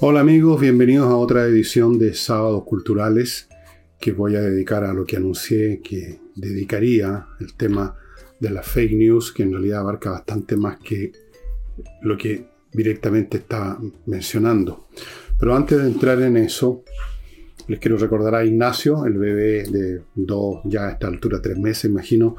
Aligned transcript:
Hola 0.00 0.20
amigos, 0.20 0.60
bienvenidos 0.60 1.08
a 1.08 1.16
otra 1.16 1.44
edición 1.44 1.98
de 1.98 2.12
Sábados 2.12 2.64
Culturales 2.64 3.48
que 3.98 4.12
voy 4.12 4.36
a 4.36 4.40
dedicar 4.42 4.84
a 4.84 4.92
lo 4.92 5.06
que 5.06 5.16
anuncié 5.16 5.80
que 5.80 6.20
dedicaría 6.34 7.26
el 7.40 7.54
tema 7.54 7.96
de 8.38 8.50
la 8.50 8.62
fake 8.62 8.92
news, 8.92 9.32
que 9.32 9.42
en 9.42 9.52
realidad 9.52 9.80
abarca 9.80 10.10
bastante 10.10 10.56
más 10.56 10.78
que 10.80 11.12
lo 12.02 12.18
que 12.18 12.46
directamente 12.72 13.38
está 13.38 13.78
mencionando. 14.06 14.88
Pero 15.38 15.56
antes 15.56 15.78
de 15.78 15.86
entrar 15.86 16.20
en 16.20 16.36
eso, 16.36 16.84
les 17.70 17.78
quiero 17.78 17.96
recordar 17.96 18.34
a 18.34 18.44
Ignacio, 18.44 19.06
el 19.06 19.16
bebé 19.16 19.62
de 19.62 20.02
dos, 20.16 20.58
ya 20.64 20.88
a 20.88 20.90
esta 20.90 21.06
altura, 21.06 21.40
tres 21.40 21.56
meses, 21.56 21.84
imagino, 21.84 22.34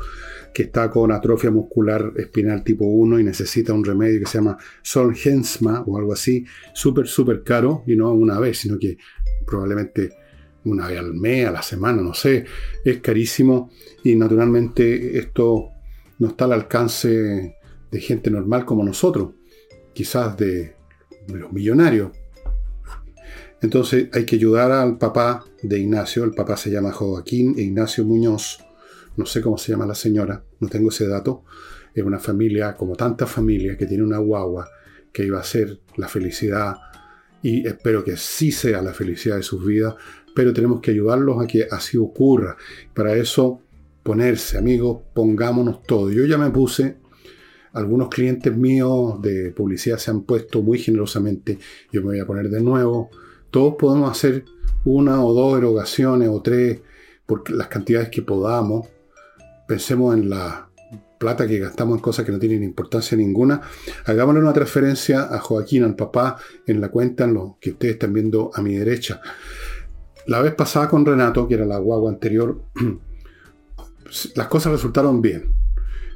que 0.54 0.64
está 0.64 0.90
con 0.90 1.10
atrofia 1.10 1.50
muscular 1.50 2.12
espinal 2.18 2.66
tipo 2.66 2.84
1 2.84 3.18
y 3.18 3.24
necesita 3.24 3.72
un 3.72 3.86
remedio 3.86 4.20
que 4.20 4.26
se 4.26 4.40
llama 4.40 4.58
Solgensma 4.82 5.86
o 5.88 5.98
algo 5.98 6.12
así, 6.12 6.44
súper, 6.74 7.08
súper 7.08 7.44
caro, 7.44 7.86
y 7.88 7.96
no 7.96 8.12
una 8.12 8.42
vez, 8.42 8.58
sino 8.58 8.78
que 8.78 8.98
probablemente 9.48 10.10
una 10.66 10.90
vez 10.90 11.00
al 11.00 11.14
mes, 11.14 11.48
a 11.48 11.52
la 11.52 11.62
semana, 11.62 12.02
no 12.02 12.14
sé, 12.14 12.44
es 12.84 12.98
carísimo 12.98 13.72
y 14.04 14.18
naturalmente 14.18 15.18
esto 15.18 15.70
no 16.20 16.28
está 16.28 16.44
al 16.44 16.52
alcance 16.52 17.56
de 17.90 18.02
gente 18.02 18.30
normal 18.30 18.66
como 18.66 18.84
nosotros, 18.84 19.30
quizás 19.94 20.36
de, 20.36 20.76
los 21.28 21.54
millonarios. 21.54 22.12
Entonces 23.62 24.10
hay 24.14 24.26
que 24.26 24.36
ayudar 24.36 24.72
al 24.72 24.98
papá 24.98 25.46
de 25.62 25.80
Ignacio, 25.80 26.24
el 26.24 26.32
papá 26.32 26.58
se 26.58 26.72
llama 26.72 26.92
Joaquín 26.92 27.56
e 27.58 27.62
Ignacio 27.62 28.04
Muñoz, 28.04 28.60
no 29.18 29.26
sé 29.26 29.42
cómo 29.42 29.58
se 29.58 29.72
llama 29.72 29.86
la 29.86 29.96
señora, 29.96 30.44
no 30.60 30.68
tengo 30.68 30.90
ese 30.90 31.08
dato, 31.08 31.44
es 31.94 32.04
una 32.04 32.20
familia 32.20 32.76
como 32.76 32.96
tantas 32.96 33.30
familias 33.30 33.78
que 33.78 33.86
tiene 33.86 34.04
una 34.04 34.18
guagua 34.18 34.68
que 35.12 35.26
iba 35.26 35.40
a 35.40 35.44
ser 35.44 35.80
la 35.98 36.08
felicidad 36.08 36.76
y 37.44 37.68
espero 37.68 38.04
que 38.04 38.18
sí 38.18 38.52
sea 38.52 38.82
la 38.82 38.94
felicidad 38.94 39.36
de 39.36 39.44
sus 39.44 39.66
vidas, 39.66 39.96
pero 40.36 40.54
tenemos 40.54 40.80
que 40.80 40.92
ayudarlos 40.92 41.44
a 41.44 41.48
que 41.48 41.68
así 41.70 41.98
ocurra. 41.98 42.56
Para 42.94 43.16
eso 43.16 43.62
ponerse, 44.04 44.58
amigos, 44.58 45.02
pongámonos 45.14 45.84
todo. 45.84 46.12
Yo 46.12 46.26
ya 46.26 46.38
me 46.38 46.50
puse, 46.50 46.98
algunos 47.74 48.10
clientes 48.10 48.56
míos 48.56 49.22
de 49.22 49.52
publicidad 49.52 49.98
se 49.98 50.12
han 50.12 50.22
puesto 50.22 50.62
muy 50.62 50.80
generosamente, 50.80 51.58
yo 51.92 52.02
me 52.02 52.08
voy 52.08 52.20
a 52.20 52.26
poner 52.26 52.50
de 52.50 52.62
nuevo. 52.62 53.10
Todos 53.52 53.76
podemos 53.78 54.10
hacer 54.10 54.46
una 54.86 55.24
o 55.24 55.34
dos 55.34 55.58
erogaciones 55.58 56.30
o 56.30 56.42
tres 56.42 56.82
por 57.26 57.50
las 57.52 57.68
cantidades 57.68 58.10
que 58.10 58.22
podamos. 58.22 58.88
Pensemos 59.68 60.16
en 60.16 60.30
la 60.30 60.70
plata 61.18 61.48
que 61.48 61.60
gastamos 61.60 61.98
en 61.98 62.02
cosas 62.02 62.26
que 62.26 62.32
no 62.32 62.40
tienen 62.40 62.64
importancia 62.64 63.16
ninguna. 63.16 63.62
Hagámosle 64.06 64.42
una 64.42 64.54
transferencia 64.54 65.24
a 65.34 65.40
Joaquín, 65.40 65.84
al 65.84 65.96
papá, 65.96 66.38
en 66.66 66.82
la 66.82 66.90
cuenta, 66.90 67.26
en 67.26 67.36
lo 67.36 67.58
que 67.62 67.72
ustedes 67.72 67.94
están 67.94 68.14
viendo 68.14 68.52
a 68.54 68.62
mi 68.62 68.76
derecha. 68.76 69.22
La 70.28 70.42
vez 70.42 70.56
pasada 70.56 70.90
con 70.90 71.06
Renato, 71.06 71.48
que 71.48 71.54
era 71.56 71.66
la 71.66 71.78
guagua 71.78 72.12
anterior, 72.12 72.64
las 74.36 74.48
cosas 74.48 74.72
resultaron 74.72 75.22
bien. 75.22 75.61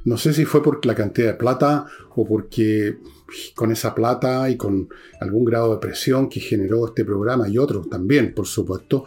No 0.06 0.18
sé 0.18 0.34
si 0.34 0.46
fue 0.46 0.62
por 0.62 0.86
la 0.86 0.94
cantidad 0.94 1.30
de 1.30 1.34
plata 1.34 1.88
o 2.16 2.28
porque 2.28 3.00
con 3.56 3.72
esa 3.72 3.96
plata 3.96 4.48
y 4.52 4.56
con 4.56 4.88
algún 5.20 5.44
grado 5.44 5.74
de 5.74 5.80
presión 5.80 6.30
que 6.30 6.40
generó 6.40 6.86
este 6.86 7.04
programa 7.04 7.50
y 7.50 7.58
otros 7.58 7.90
también, 7.90 8.36
por 8.36 8.46
supuesto, 8.46 9.06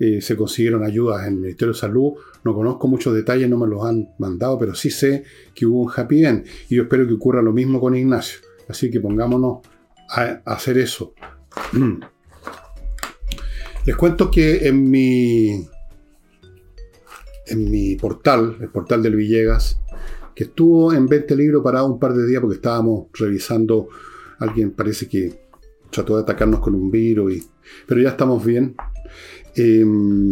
eh, 0.00 0.22
se 0.22 0.36
consiguieron 0.36 0.84
ayudas 0.84 1.26
en 1.26 1.34
el 1.34 1.40
Ministerio 1.40 1.74
de 1.74 1.78
Salud. 1.78 2.14
No 2.44 2.54
conozco 2.54 2.88
muchos 2.88 3.14
detalles, 3.14 3.50
no 3.50 3.58
me 3.58 3.66
los 3.66 3.84
han 3.84 4.08
mandado, 4.18 4.58
pero 4.58 4.74
sí 4.74 4.90
sé 4.90 5.24
que 5.54 5.66
hubo 5.66 5.82
un 5.82 5.92
happy 5.94 6.24
end 6.24 6.46
y 6.70 6.76
yo 6.76 6.84
espero 6.84 7.06
que 7.06 7.12
ocurra 7.12 7.42
lo 7.42 7.52
mismo 7.52 7.78
con 7.78 7.94
Ignacio. 7.94 8.38
Así 8.68 8.90
que 8.90 9.00
pongámonos 9.00 9.58
a 10.10 10.40
hacer 10.46 10.78
eso. 10.78 11.12
Les 13.84 13.96
cuento 13.96 14.30
que 14.30 14.66
en 14.66 14.90
mi 14.90 15.68
en 17.48 17.70
mi 17.70 17.96
portal, 17.96 18.56
el 18.60 18.68
portal 18.68 19.02
del 19.02 19.16
Villegas, 19.16 19.80
que 20.38 20.44
estuvo 20.44 20.92
en 20.92 21.08
20 21.08 21.34
libros 21.34 21.64
parado 21.64 21.92
un 21.92 21.98
par 21.98 22.14
de 22.14 22.24
días 22.24 22.40
porque 22.40 22.54
estábamos 22.54 23.08
revisando, 23.12 23.88
alguien 24.38 24.70
parece 24.70 25.08
que 25.08 25.36
trató 25.90 26.14
de 26.14 26.22
atacarnos 26.22 26.60
con 26.60 26.76
un 26.76 26.92
virus, 26.92 27.50
pero 27.88 28.00
ya 28.00 28.10
estamos 28.10 28.44
bien. 28.44 28.76
Em, 29.56 30.30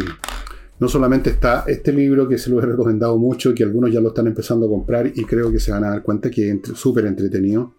no 0.79 0.87
solamente 0.87 1.31
está 1.31 1.65
este 1.67 1.91
libro 1.91 2.25
que 2.25 2.37
se 2.37 2.49
lo 2.49 2.57
he 2.59 2.65
recomendado 2.65 3.17
mucho, 3.17 3.53
que 3.53 3.65
algunos 3.65 3.91
ya 3.91 3.99
lo 3.99 4.07
están 4.07 4.27
empezando 4.27 4.67
a 4.67 4.69
comprar 4.69 5.11
y 5.13 5.25
creo 5.25 5.51
que 5.51 5.59
se 5.59 5.71
van 5.71 5.83
a 5.83 5.89
dar 5.89 6.03
cuenta 6.03 6.31
que 6.31 6.51
es 6.51 6.61
súper 6.75 7.05
entretenido. 7.05 7.75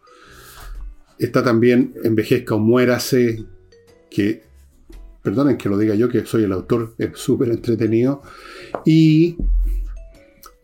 Está 1.19 1.43
también 1.43 1.94
Envejezca 2.05 2.56
o 2.56 2.59
Muérase, 2.59 3.43
que, 4.11 4.43
perdonen 5.22 5.56
que 5.56 5.71
lo 5.71 5.78
diga 5.78 5.94
yo, 5.94 6.11
que 6.11 6.27
soy 6.27 6.43
el 6.43 6.53
autor, 6.53 6.94
es 6.99 7.09
súper 7.15 7.49
entretenido. 7.49 8.21
Y 8.84 9.38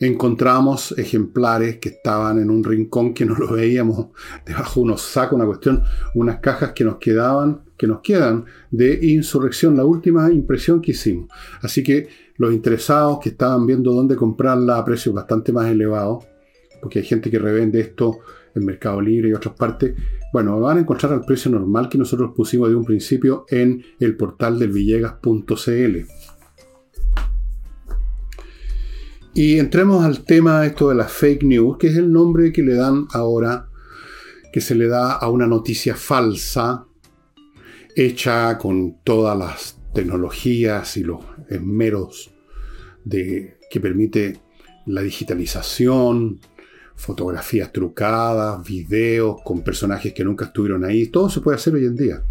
encontramos 0.07 0.93
ejemplares 0.99 1.79
que 1.79 1.91
estaban 1.91 2.39
en 2.39 2.51
un 2.51 2.65
rincón 2.65 3.15
que 3.15 3.25
no 3.25 3.35
lo 3.35 3.53
veíamos 3.53 4.09
debajo 4.47 4.81
de 4.81 4.85
unos 4.85 5.03
sacos, 5.03 5.37
una 5.37 5.47
cuestión, 5.47 5.83
unas 6.15 6.39
cajas 6.39 6.73
que 6.73 6.85
nos 6.85 6.97
quedaban, 6.97 7.63
que 7.77 7.87
nos 7.87 8.01
quedan 8.01 8.45
de 8.71 8.99
insurrección, 9.03 9.77
la 9.77 9.85
última 9.85 10.31
impresión 10.33 10.81
que 10.81 10.93
hicimos. 10.93 11.29
Así 11.63 11.83
que 11.83 12.09
los 12.37 12.53
interesados 12.53 13.19
que 13.21 13.31
estaban 13.31 13.67
viendo 13.67 13.93
dónde 13.93 14.17
comprarla 14.17 14.79
a 14.79 14.85
precios 14.85 15.15
bastante 15.15 15.53
más 15.53 15.71
elevados, 15.71 16.25
porque 16.81 16.99
hay 17.01 17.05
gente 17.05 17.31
que 17.31 17.39
revende 17.39 17.81
esto 17.81 18.19
en 18.55 18.65
Mercado 18.65 19.01
Libre 19.01 19.29
y 19.29 19.33
otras 19.33 19.55
partes, 19.55 19.95
bueno, 20.33 20.61
van 20.61 20.79
a 20.79 20.81
encontrar 20.81 21.13
al 21.13 21.25
precio 21.25 21.51
normal 21.51 21.89
que 21.89 21.99
nosotros 21.99 22.33
pusimos 22.35 22.69
de 22.69 22.75
un 22.75 22.85
principio 22.85 23.47
en 23.49 23.85
el 24.01 24.17
portal 24.17 24.59
del 24.59 24.73
villegas.cl. 24.73 26.07
Y 29.37 29.59
entremos 29.59 30.05
al 30.05 30.25
tema 30.25 30.65
esto 30.65 30.91
de 30.91 30.95
la 30.95 31.09
fake 31.09 31.43
news, 31.43 31.77
que 31.77 31.89
es 31.89 31.97
el 31.97 32.13
nombre 32.13 32.53
que 32.53 32.63
le 32.63 32.75
dan 32.75 33.09
ahora, 33.13 33.69
que 34.53 34.61
se 34.61 34.77
le 34.77 34.87
da 34.87 35.11
a 35.11 35.29
una 35.29 35.49
noticia 35.49 35.97
falsa, 35.97 36.87
hecha 37.97 38.57
con 38.59 39.03
todas 39.03 39.37
las 39.37 39.81
tecnologías 39.93 40.97
y 40.97 41.03
los 41.03 41.19
esmeros 41.49 42.33
que 43.11 43.81
permite 43.81 44.41
la 44.87 45.03
digitalización, 45.03 46.39
fotografías 46.95 47.73
trucadas, 47.73 48.65
videos 48.65 49.39
con 49.45 49.63
personajes 49.63 50.13
que 50.13 50.25
nunca 50.25 50.45
estuvieron 50.45 50.85
ahí, 50.85 51.09
todo 51.09 51.29
se 51.29 51.41
puede 51.41 51.57
hacer 51.57 51.75
hoy 51.75 51.87
en 51.87 51.97
día. 51.97 52.23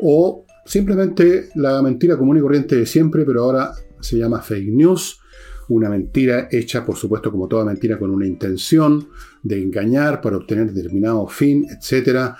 O 0.00 0.44
simplemente 0.64 1.50
la 1.54 1.80
mentira 1.82 2.16
común 2.16 2.36
y 2.36 2.40
corriente 2.40 2.74
de 2.74 2.86
siempre, 2.86 3.24
pero 3.24 3.44
ahora 3.44 3.70
se 4.00 4.18
llama 4.18 4.42
fake 4.42 4.72
news 4.72 5.20
una 5.68 5.88
mentira 5.88 6.48
hecha, 6.50 6.84
por 6.84 6.96
supuesto, 6.96 7.30
como 7.30 7.48
toda 7.48 7.64
mentira, 7.64 7.98
con 7.98 8.10
una 8.10 8.26
intención 8.26 9.08
de 9.42 9.62
engañar 9.62 10.20
para 10.20 10.36
obtener 10.36 10.72
determinado 10.72 11.26
fin, 11.26 11.66
etc. 11.70 12.34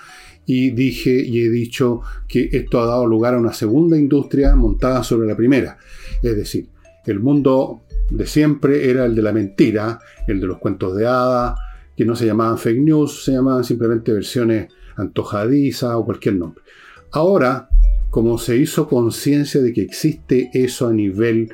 Y 0.45 0.71
dije 0.71 1.11
y 1.11 1.41
he 1.41 1.49
dicho 1.49 2.01
que 2.27 2.49
esto 2.51 2.81
ha 2.81 2.85
dado 2.85 3.05
lugar 3.05 3.33
a 3.33 3.39
una 3.39 3.53
segunda 3.53 3.97
industria 3.97 4.55
montada 4.55 5.03
sobre 5.03 5.27
la 5.27 5.35
primera. 5.35 5.77
Es 6.23 6.35
decir, 6.35 6.67
el 7.05 7.19
mundo 7.19 7.83
de 8.09 8.25
siempre 8.25 8.89
era 8.89 9.05
el 9.05 9.15
de 9.15 9.21
la 9.21 9.33
mentira, 9.33 9.99
el 10.27 10.39
de 10.39 10.47
los 10.47 10.57
cuentos 10.59 10.95
de 10.95 11.05
hadas, 11.05 11.59
que 11.95 12.05
no 12.05 12.15
se 12.15 12.25
llamaban 12.25 12.57
fake 12.57 12.79
news, 12.79 13.25
se 13.25 13.33
llamaban 13.33 13.63
simplemente 13.63 14.13
versiones 14.13 14.71
antojadizas 14.95 15.95
o 15.95 16.05
cualquier 16.05 16.35
nombre. 16.35 16.63
Ahora, 17.11 17.69
como 18.09 18.37
se 18.37 18.57
hizo 18.57 18.87
conciencia 18.87 19.61
de 19.61 19.73
que 19.73 19.81
existe 19.81 20.49
eso 20.53 20.87
a 20.87 20.93
nivel 20.93 21.51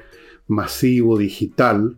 masivo 0.53 1.17
digital 1.17 1.97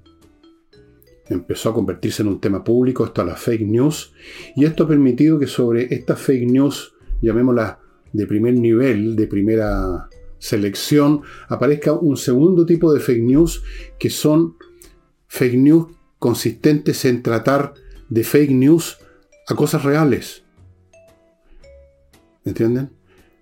empezó 1.28 1.69
a 1.69 1.73
convertirse 1.73 2.22
en 2.22 2.29
un 2.29 2.40
tema 2.40 2.63
público, 2.63 3.05
esto 3.05 3.22
a 3.22 3.25
la 3.25 3.35
fake 3.35 3.66
news, 3.66 4.13
y 4.55 4.66
esto 4.66 4.84
ha 4.84 4.87
permitido 4.87 5.40
que 5.40 5.47
sobre 5.47 5.93
estas 5.93 6.19
fake 6.19 6.49
news, 6.49 6.93
llamémoslas 7.22 7.78
de 8.13 8.28
primer 8.28 8.53
nivel, 8.53 9.16
de 9.16 9.28
primera 9.28 10.07
selección, 10.37 11.22
aparezca 11.47 11.93
un 11.93 12.17
segundo 12.17 12.66
tipo 12.66 12.93
de 12.93 12.99
fake 12.99 13.23
news 13.23 13.63
que 13.97 14.09
son 14.09 14.55
fake 15.28 15.57
news 15.57 15.87
consistentes 16.19 17.05
en 17.05 17.23
tratar 17.23 17.73
de 18.09 18.23
fake 18.23 18.52
news 18.52 18.97
a 19.47 19.55
cosas 19.55 19.84
reales. 19.84 20.43
¿Entienden? 22.46 22.91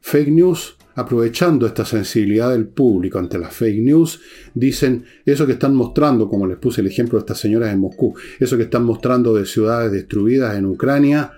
Fake 0.01 0.30
news 0.30 0.77
aprovechando 0.95 1.66
esta 1.66 1.86
sensibilidad 1.86 2.51
del 2.51 2.68
público 2.68 3.19
ante 3.19 3.38
las 3.38 3.54
fake 3.54 3.81
news, 3.81 4.22
dicen 4.54 5.06
eso 5.25 5.45
que 5.45 5.54
están 5.54 5.75
mostrando, 5.75 6.30
como 6.30 6.45
les 6.45 6.57
puse 6.57 6.81
el 6.81 6.88
ejemplo 6.88 7.18
de 7.18 7.22
estas 7.22 7.40
señoras 7.40 7.74
en 7.74 7.80
Moscú, 7.80 8.16
eso 8.40 8.57
que 8.57 8.63
están 8.63 8.84
mostrando 8.84 9.34
de 9.34 9.45
ciudades 9.45 9.92
destruidas 9.92 10.56
en 10.56 10.66
Ucrania, 10.66 11.31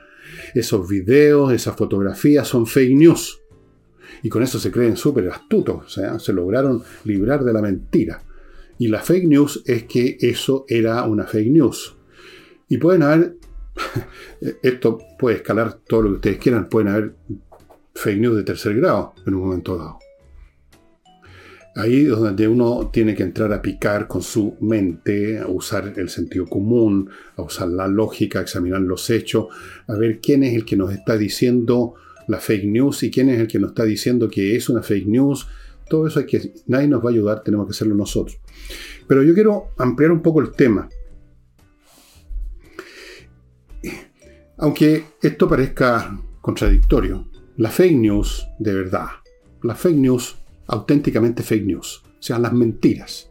esos 0.53 0.87
videos, 0.87 1.53
esas 1.53 1.75
fotografías 1.75 2.47
son 2.47 2.65
fake 2.65 2.95
news. 2.95 3.41
Y 4.23 4.29
con 4.29 4.43
eso 4.43 4.59
se 4.59 4.71
creen 4.71 4.97
súper 4.97 5.29
astutos, 5.29 5.85
o 5.85 5.89
sea, 5.89 6.19
se 6.19 6.33
lograron 6.33 6.81
librar 7.03 7.43
de 7.43 7.53
la 7.53 7.61
mentira. 7.61 8.21
Y 8.77 8.87
la 8.87 8.99
fake 8.99 9.27
news 9.27 9.63
es 9.65 9.83
que 9.83 10.17
eso 10.19 10.65
era 10.67 11.03
una 11.03 11.25
fake 11.25 11.51
news. 11.51 11.95
Y 12.67 12.77
pueden 12.77 13.03
haber, 13.03 13.35
esto 14.63 14.99
puede 15.19 15.37
escalar 15.37 15.79
todo 15.87 16.01
lo 16.01 16.09
que 16.09 16.15
ustedes 16.15 16.37
quieran, 16.39 16.69
pueden 16.69 16.89
haber 16.89 17.15
fake 17.95 18.19
news 18.19 18.35
de 18.35 18.43
tercer 18.43 18.75
grado 18.75 19.15
en 19.25 19.33
un 19.33 19.41
momento 19.41 19.77
dado. 19.77 19.99
Ahí 21.77 22.03
es 22.03 22.09
donde 22.09 22.47
uno 22.47 22.89
tiene 22.91 23.15
que 23.15 23.23
entrar 23.23 23.51
a 23.51 23.61
picar 23.61 24.07
con 24.07 24.21
su 24.21 24.55
mente, 24.61 25.39
a 25.39 25.47
usar 25.47 25.93
el 25.97 26.07
sentido 26.07 26.45
común, 26.45 27.09
a 27.35 27.41
usar 27.41 27.67
la 27.67 27.87
lógica, 27.87 28.39
a 28.39 28.43
examinar 28.43 28.79
los 28.79 29.09
hechos, 29.09 29.47
a 29.87 29.95
ver 29.95 30.21
quién 30.21 30.43
es 30.43 30.55
el 30.55 30.63
que 30.63 30.77
nos 30.77 30.93
está 30.93 31.17
diciendo 31.17 31.95
la 32.27 32.39
fake 32.39 32.65
news 32.65 33.03
y 33.03 33.11
quién 33.11 33.29
es 33.29 33.41
el 33.41 33.47
que 33.47 33.59
nos 33.59 33.71
está 33.71 33.83
diciendo 33.83 34.29
que 34.29 34.55
es 34.55 34.69
una 34.69 34.81
fake 34.81 35.07
news. 35.07 35.47
Todo 35.89 36.07
eso 36.07 36.19
hay 36.19 36.25
que, 36.25 36.53
nadie 36.67 36.87
nos 36.87 37.03
va 37.03 37.09
a 37.09 37.13
ayudar, 37.13 37.43
tenemos 37.43 37.67
que 37.67 37.71
hacerlo 37.71 37.93
nosotros. 37.93 38.39
Pero 39.05 39.21
yo 39.23 39.33
quiero 39.33 39.71
ampliar 39.77 40.11
un 40.11 40.21
poco 40.21 40.39
el 40.39 40.51
tema. 40.53 40.87
Aunque 44.57 45.03
esto 45.21 45.49
parezca 45.49 46.17
contradictorio, 46.39 47.27
la 47.57 47.69
fake 47.69 47.95
news 47.95 48.47
de 48.59 48.73
verdad, 48.73 49.07
la 49.63 49.75
fake 49.75 49.97
news 49.97 50.35
auténticamente 50.67 51.43
fake 51.43 51.65
news, 51.65 52.01
o 52.05 52.21
sea, 52.21 52.39
las 52.39 52.53
mentiras. 52.53 53.29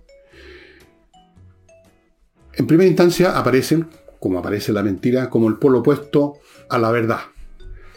En 2.54 2.66
primera 2.66 2.88
instancia 2.88 3.36
aparecen, 3.36 3.88
como 4.20 4.38
aparece 4.38 4.72
la 4.72 4.82
mentira, 4.82 5.28
como 5.28 5.48
el 5.48 5.56
polo 5.56 5.80
opuesto 5.80 6.34
a 6.68 6.78
la 6.78 6.90
verdad. 6.90 7.20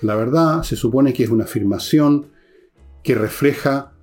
La 0.01 0.15
verdad 0.15 0.63
se 0.63 0.75
supone 0.75 1.13
que 1.13 1.24
es 1.24 1.29
una 1.29 1.45
afirmación 1.45 2.27
que 3.03 3.15
refleja 3.15 3.94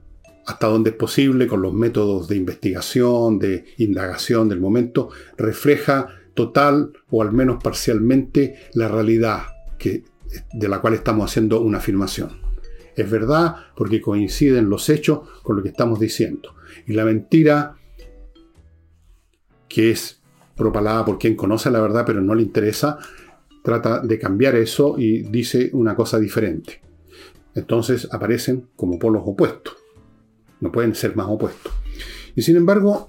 hasta 0.47 0.67
donde 0.67 0.91
es 0.91 0.97
posible 0.97 1.47
con 1.47 1.63
los 1.63 1.73
métodos 1.73 2.29
de 2.29 2.37
investigación, 2.37 3.39
de 3.39 3.65
indagación 3.79 4.49
del 4.49 4.61
momento, 4.61 5.09
refleja 5.37 6.09
total 6.35 6.93
o 7.11 7.23
al 7.23 7.33
menos 7.33 7.63
parcialmente 7.63 8.57
la 8.75 8.89
realidad 8.89 9.43
que, 9.79 10.05
de 10.53 10.69
la 10.69 10.81
cual 10.81 10.95
estamos 10.95 11.31
haciendo 11.31 11.61
una 11.61 11.79
afirmación. 11.79 12.31
Es 12.97 13.11
verdad 13.11 13.57
porque 13.77 14.01
coinciden 14.01 14.69
los 14.71 14.89
hechos 14.89 15.21
con 15.43 15.57
lo 15.57 15.63
que 15.63 15.71
estamos 15.71 15.99
diciendo. 15.99 16.55
Y 16.87 16.93
la 16.93 17.05
mentira, 17.05 17.77
que 19.69 19.91
es 19.91 20.21
propalada 20.57 21.05
por 21.05 21.19
quien 21.19 21.35
conoce 21.35 21.71
la 21.71 21.81
verdad 21.81 22.05
pero 22.07 22.21
no 22.21 22.35
le 22.35 22.43
interesa, 22.43 22.99
trata 23.63 24.01
de 24.01 24.19
cambiar 24.19 24.55
eso 24.55 24.97
y 24.99 25.23
dice 25.23 25.71
una 25.73 25.97
cosa 25.97 26.19
diferente. 26.19 26.81
Entonces 27.55 28.09
aparecen 28.13 28.69
como 28.77 28.99
polos 28.99 29.23
opuestos. 29.25 29.75
No 30.61 30.71
pueden 30.71 30.95
ser 30.95 31.17
más 31.17 31.27
opuestos. 31.29 31.73
Y 32.37 32.43
sin 32.43 32.57
embargo, 32.57 33.09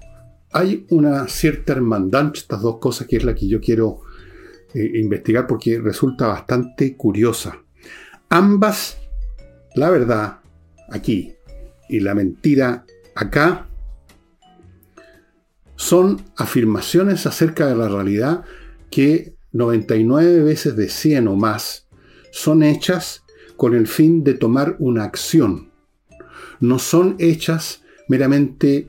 hay 0.52 0.86
una 0.90 1.28
cierta 1.28 1.72
hermandad 1.72 2.22
entre 2.22 2.40
estas 2.40 2.62
dos 2.62 2.78
cosas 2.78 3.06
que 3.06 3.16
es 3.16 3.24
la 3.24 3.34
que 3.34 3.46
yo 3.48 3.60
quiero 3.60 4.00
eh, 4.74 4.92
investigar 4.94 5.46
porque 5.46 5.78
resulta 5.78 6.26
bastante 6.26 6.96
curiosa. 6.96 7.58
Ambas 8.28 8.98
la 9.74 9.90
verdad 9.90 10.40
aquí 10.90 11.34
y 11.88 12.00
la 12.00 12.14
mentira 12.14 12.84
acá 13.14 13.66
son 15.76 16.22
afirmaciones 16.36 17.26
acerca 17.26 17.66
de 17.66 17.76
la 17.76 17.88
realidad 17.88 18.44
que 18.90 19.34
99 19.52 20.42
veces 20.42 20.76
de 20.76 20.88
100 20.88 21.28
o 21.28 21.36
más 21.36 21.86
son 22.32 22.62
hechas 22.62 23.24
con 23.56 23.74
el 23.74 23.86
fin 23.86 24.24
de 24.24 24.34
tomar 24.34 24.76
una 24.78 25.04
acción. 25.04 25.70
No 26.60 26.78
son 26.78 27.16
hechas 27.18 27.82
meramente 28.08 28.88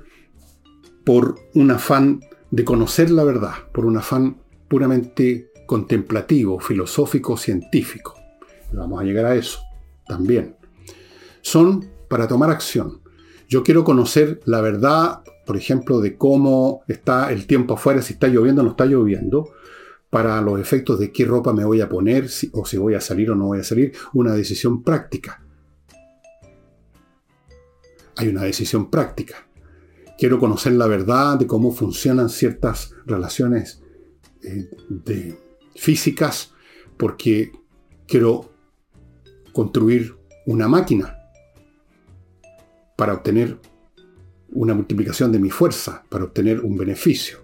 por 1.03 1.39
un 1.53 1.71
afán 1.71 2.21
de 2.51 2.63
conocer 2.63 3.09
la 3.09 3.23
verdad, 3.23 3.53
por 3.73 3.85
un 3.85 3.97
afán 3.97 4.38
puramente 4.68 5.46
contemplativo, 5.67 6.59
filosófico, 6.59 7.37
científico. 7.37 8.15
Vamos 8.73 8.99
a 8.99 9.03
llegar 9.03 9.25
a 9.25 9.35
eso 9.35 9.59
también 10.07 10.57
son 11.47 11.89
para 12.09 12.27
tomar 12.27 12.49
acción. 12.49 12.99
Yo 13.47 13.63
quiero 13.63 13.85
conocer 13.85 14.41
la 14.43 14.59
verdad, 14.59 15.21
por 15.45 15.55
ejemplo, 15.55 16.01
de 16.01 16.17
cómo 16.17 16.81
está 16.89 17.31
el 17.31 17.47
tiempo 17.47 17.75
afuera, 17.75 18.01
si 18.01 18.13
está 18.13 18.27
lloviendo 18.27 18.61
o 18.61 18.65
no 18.65 18.71
está 18.71 18.85
lloviendo, 18.85 19.51
para 20.09 20.41
los 20.41 20.59
efectos 20.59 20.99
de 20.99 21.11
qué 21.13 21.23
ropa 21.23 21.53
me 21.53 21.63
voy 21.63 21.79
a 21.79 21.87
poner, 21.87 22.27
o 22.51 22.65
si 22.65 22.77
voy 22.77 22.95
a 22.95 23.01
salir 23.01 23.31
o 23.31 23.35
no 23.35 23.45
voy 23.45 23.59
a 23.59 23.63
salir, 23.63 23.93
una 24.13 24.33
decisión 24.33 24.83
práctica. 24.83 25.41
Hay 28.17 28.27
una 28.27 28.43
decisión 28.43 28.89
práctica. 28.89 29.47
Quiero 30.17 30.39
conocer 30.39 30.73
la 30.73 30.87
verdad 30.87 31.39
de 31.39 31.47
cómo 31.47 31.71
funcionan 31.71 32.29
ciertas 32.29 32.93
relaciones 33.05 33.81
eh, 34.43 34.69
de, 34.89 35.37
físicas, 35.77 36.53
porque 36.97 37.51
quiero 38.07 38.51
construir 39.53 40.15
una 40.45 40.68
máquina 40.68 41.18
para 42.95 43.13
obtener 43.13 43.59
una 44.50 44.74
multiplicación 44.74 45.31
de 45.31 45.39
mi 45.39 45.50
fuerza, 45.50 46.03
para 46.09 46.25
obtener 46.25 46.62
un 46.62 46.77
beneficio. 46.77 47.39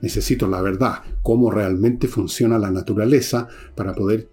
Necesito 0.00 0.46
la 0.46 0.60
verdad, 0.60 1.02
cómo 1.22 1.50
realmente 1.50 2.06
funciona 2.08 2.58
la 2.58 2.70
naturaleza 2.70 3.48
para 3.74 3.94
poder 3.94 4.28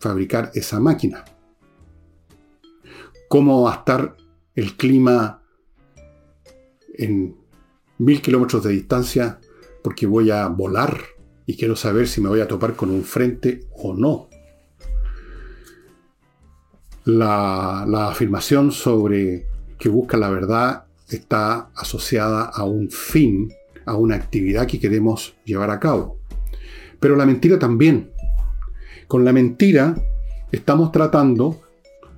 fabricar 0.00 0.50
esa 0.54 0.80
máquina. 0.80 1.24
Cómo 3.28 3.62
va 3.62 3.74
a 3.74 3.76
estar 3.76 4.16
el 4.54 4.76
clima 4.76 5.42
en 6.94 7.36
mil 7.98 8.22
kilómetros 8.22 8.64
de 8.64 8.70
distancia 8.70 9.38
porque 9.82 10.06
voy 10.06 10.30
a 10.30 10.48
volar 10.48 11.15
y 11.46 11.56
quiero 11.56 11.76
saber 11.76 12.08
si 12.08 12.20
me 12.20 12.28
voy 12.28 12.40
a 12.40 12.48
topar 12.48 12.74
con 12.74 12.90
un 12.90 13.04
frente 13.04 13.64
o 13.76 13.94
no. 13.94 14.28
La, 17.04 18.08
afirmación 18.08 18.72
sobre 18.72 19.46
que 19.78 19.88
busca 19.88 20.16
la 20.16 20.28
verdad 20.28 20.86
está 21.08 21.70
asociada 21.76 22.42
a 22.42 22.64
un 22.64 22.90
fin, 22.90 23.52
a 23.84 23.94
una 23.94 24.16
actividad 24.16 24.66
que 24.66 24.80
queremos 24.80 25.36
llevar 25.44 25.70
a 25.70 25.78
cabo. 25.78 26.18
Pero 26.98 27.14
la 27.14 27.26
mentira 27.26 27.60
también. 27.60 28.10
Con 29.06 29.24
la 29.24 29.32
mentira 29.32 29.94
estamos 30.50 30.90
tratando 30.90 31.60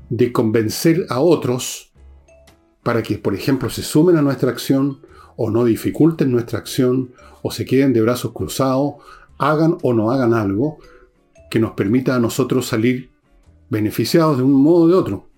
de 0.09 0.33
convencer 0.33 1.05
a 1.11 1.21
otros 1.21 1.93
para 2.83 3.03
que, 3.03 3.19
por 3.19 3.35
ejemplo, 3.35 3.69
se 3.69 3.83
sumen 3.83 4.17
a 4.17 4.23
nuestra 4.23 4.51
acción 4.51 5.01
o 5.37 5.51
no 5.51 5.67
dificulten 5.67 6.33
nuestra 6.33 6.59
acción 6.59 7.13
o 7.43 7.51
se 7.51 7.67
queden 7.67 7.93
de 7.93 8.01
brazos 8.01 8.33
cruzados, 8.33 8.95
hagan 9.39 9.79
o 9.83 9.95
no 9.95 10.11
hagan 10.11 10.35
algo 10.35 10.79
que 11.51 11.61
nos 11.61 11.73
permita 11.73 12.15
a 12.15 12.21
nosotros 12.21 12.67
salir 12.67 13.11
beneficiados 13.71 14.39
de 14.39 14.45
un 14.45 14.53
modo 14.53 14.85
o 14.85 14.89
de 14.89 14.95
otro. 14.95 15.29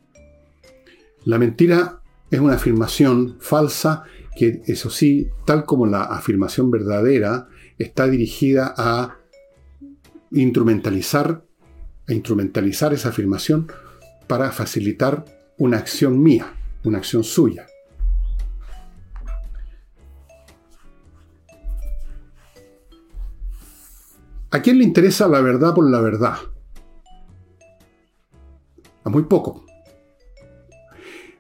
La 1.25 1.39
mentira 1.39 2.01
es 2.31 2.41
una 2.41 2.55
afirmación 2.55 3.37
falsa 3.41 4.05
que, 4.37 4.63
eso 4.67 4.91
sí, 4.91 5.29
tal 5.45 5.65
como 5.65 5.87
la 5.87 6.03
afirmación 6.05 6.71
verdadera, 6.71 7.49
está 7.79 8.07
dirigida 8.07 8.75
a 8.77 9.19
instrumentalizar, 10.31 11.45
a 12.09 12.13
instrumentalizar 12.13 12.93
esa 12.93 13.11
afirmación 13.11 13.71
para 14.27 14.51
facilitar 14.53 15.25
una 15.59 15.79
acción 15.79 16.23
mía, 16.23 16.55
una 16.85 16.99
acción 16.99 17.25
suya. 17.25 17.67
¿A 24.53 24.61
quién 24.63 24.79
le 24.79 24.85
interesa 24.85 25.29
la 25.29 25.41
verdad 25.41 25.75
por 25.75 25.89
la 25.89 26.01
verdad? 26.01 26.37
A 29.05 29.09
muy 29.09 29.23
poco. 29.23 29.65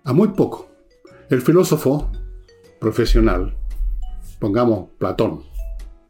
A 0.05 0.13
muy 0.13 0.29
poco. 0.29 0.71
El 1.29 1.43
filósofo 1.43 2.09
profesional, 2.79 3.57
pongamos 4.39 4.91
Platón, 4.99 5.43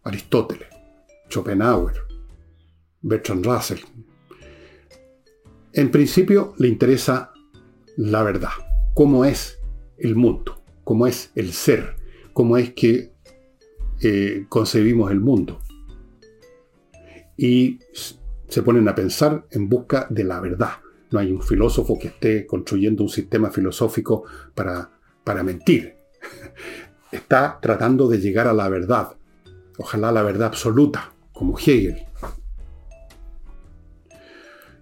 Aristóteles, 0.04 0.68
Schopenhauer, 1.30 1.94
Bertrand 3.00 3.46
Russell, 3.46 3.80
en 5.72 5.90
principio 5.90 6.54
le 6.58 6.68
interesa 6.68 7.32
la 7.96 8.22
verdad, 8.22 8.50
cómo 8.92 9.24
es 9.24 9.58
el 9.96 10.16
mundo, 10.16 10.62
cómo 10.84 11.06
es 11.06 11.30
el 11.34 11.52
ser, 11.52 11.96
cómo 12.34 12.58
es 12.58 12.74
que 12.74 13.14
eh, 14.02 14.44
concebimos 14.48 15.10
el 15.10 15.20
mundo. 15.20 15.60
Y 17.42 17.78
se 18.48 18.62
ponen 18.62 18.86
a 18.88 18.94
pensar 18.94 19.46
en 19.50 19.68
busca 19.68 20.06
de 20.10 20.24
la 20.24 20.40
verdad. 20.40 20.72
No 21.10 21.18
hay 21.18 21.32
un 21.32 21.42
filósofo 21.42 21.98
que 21.98 22.08
esté 22.08 22.46
construyendo 22.46 23.02
un 23.02 23.08
sistema 23.08 23.50
filosófico 23.50 24.24
para 24.54 24.90
para 25.24 25.42
mentir. 25.42 25.96
Está 27.12 27.58
tratando 27.60 28.08
de 28.08 28.18
llegar 28.18 28.46
a 28.46 28.52
la 28.52 28.68
verdad. 28.68 29.16
Ojalá 29.78 30.12
la 30.12 30.22
verdad 30.22 30.48
absoluta, 30.48 31.12
como 31.32 31.58
Hegel. 31.58 32.04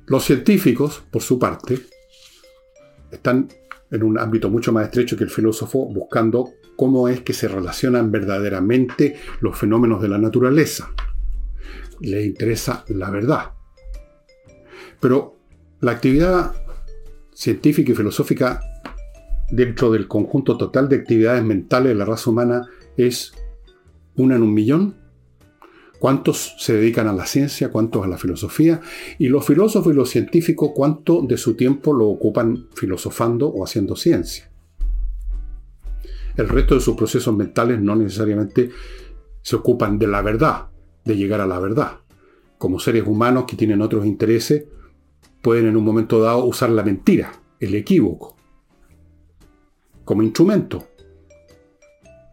Los 0.06 0.24
científicos, 0.24 1.02
por 1.10 1.22
su 1.22 1.38
parte, 1.38 1.78
están 3.10 3.48
en 3.90 4.02
un 4.02 4.18
ámbito 4.18 4.50
mucho 4.50 4.72
más 4.72 4.86
estrecho 4.86 5.16
que 5.16 5.24
el 5.24 5.30
filósofo, 5.30 5.86
buscando 5.86 6.52
cómo 6.76 7.08
es 7.08 7.20
que 7.20 7.32
se 7.32 7.48
relacionan 7.48 8.10
verdaderamente 8.10 9.16
los 9.40 9.56
fenómenos 9.56 10.00
de 10.00 10.08
la 10.08 10.18
naturaleza. 10.18 10.90
Le 12.00 12.24
interesa 12.24 12.84
la 12.88 13.10
verdad. 13.10 13.52
Pero 15.00 15.36
la 15.80 15.92
actividad 15.92 16.52
científica 17.32 17.92
y 17.92 17.94
filosófica 17.94 18.60
dentro 19.50 19.90
del 19.90 20.08
conjunto 20.08 20.56
total 20.56 20.88
de 20.88 20.96
actividades 20.96 21.42
mentales 21.44 21.90
de 21.90 21.94
la 21.94 22.04
raza 22.04 22.30
humana 22.30 22.66
es 22.96 23.32
una 24.16 24.36
en 24.36 24.42
un 24.42 24.52
millón. 24.52 24.96
¿Cuántos 25.98 26.54
se 26.58 26.74
dedican 26.74 27.08
a 27.08 27.12
la 27.12 27.26
ciencia? 27.26 27.70
¿Cuántos 27.70 28.04
a 28.04 28.08
la 28.08 28.18
filosofía? 28.18 28.80
Y 29.18 29.28
los 29.28 29.44
filósofos 29.44 29.92
y 29.92 29.96
los 29.96 30.10
científicos, 30.10 30.70
¿cuánto 30.74 31.22
de 31.22 31.36
su 31.36 31.54
tiempo 31.54 31.92
lo 31.92 32.06
ocupan 32.06 32.68
filosofando 32.74 33.48
o 33.48 33.64
haciendo 33.64 33.96
ciencia? 33.96 34.50
El 36.36 36.48
resto 36.48 36.76
de 36.76 36.80
sus 36.80 36.96
procesos 36.96 37.34
mentales 37.34 37.80
no 37.80 37.96
necesariamente 37.96 38.70
se 39.42 39.56
ocupan 39.56 39.98
de 39.98 40.06
la 40.06 40.22
verdad, 40.22 40.68
de 41.08 41.16
llegar 41.16 41.40
a 41.40 41.46
la 41.46 41.58
verdad. 41.58 42.00
Como 42.58 42.78
seres 42.78 43.04
humanos 43.06 43.46
que 43.48 43.56
tienen 43.56 43.82
otros 43.82 44.04
intereses, 44.04 44.66
pueden 45.42 45.66
en 45.66 45.76
un 45.76 45.84
momento 45.84 46.20
dado 46.20 46.44
usar 46.44 46.70
la 46.70 46.82
mentira, 46.84 47.32
el 47.58 47.74
equívoco, 47.74 48.36
como 50.04 50.22
instrumento. 50.22 50.86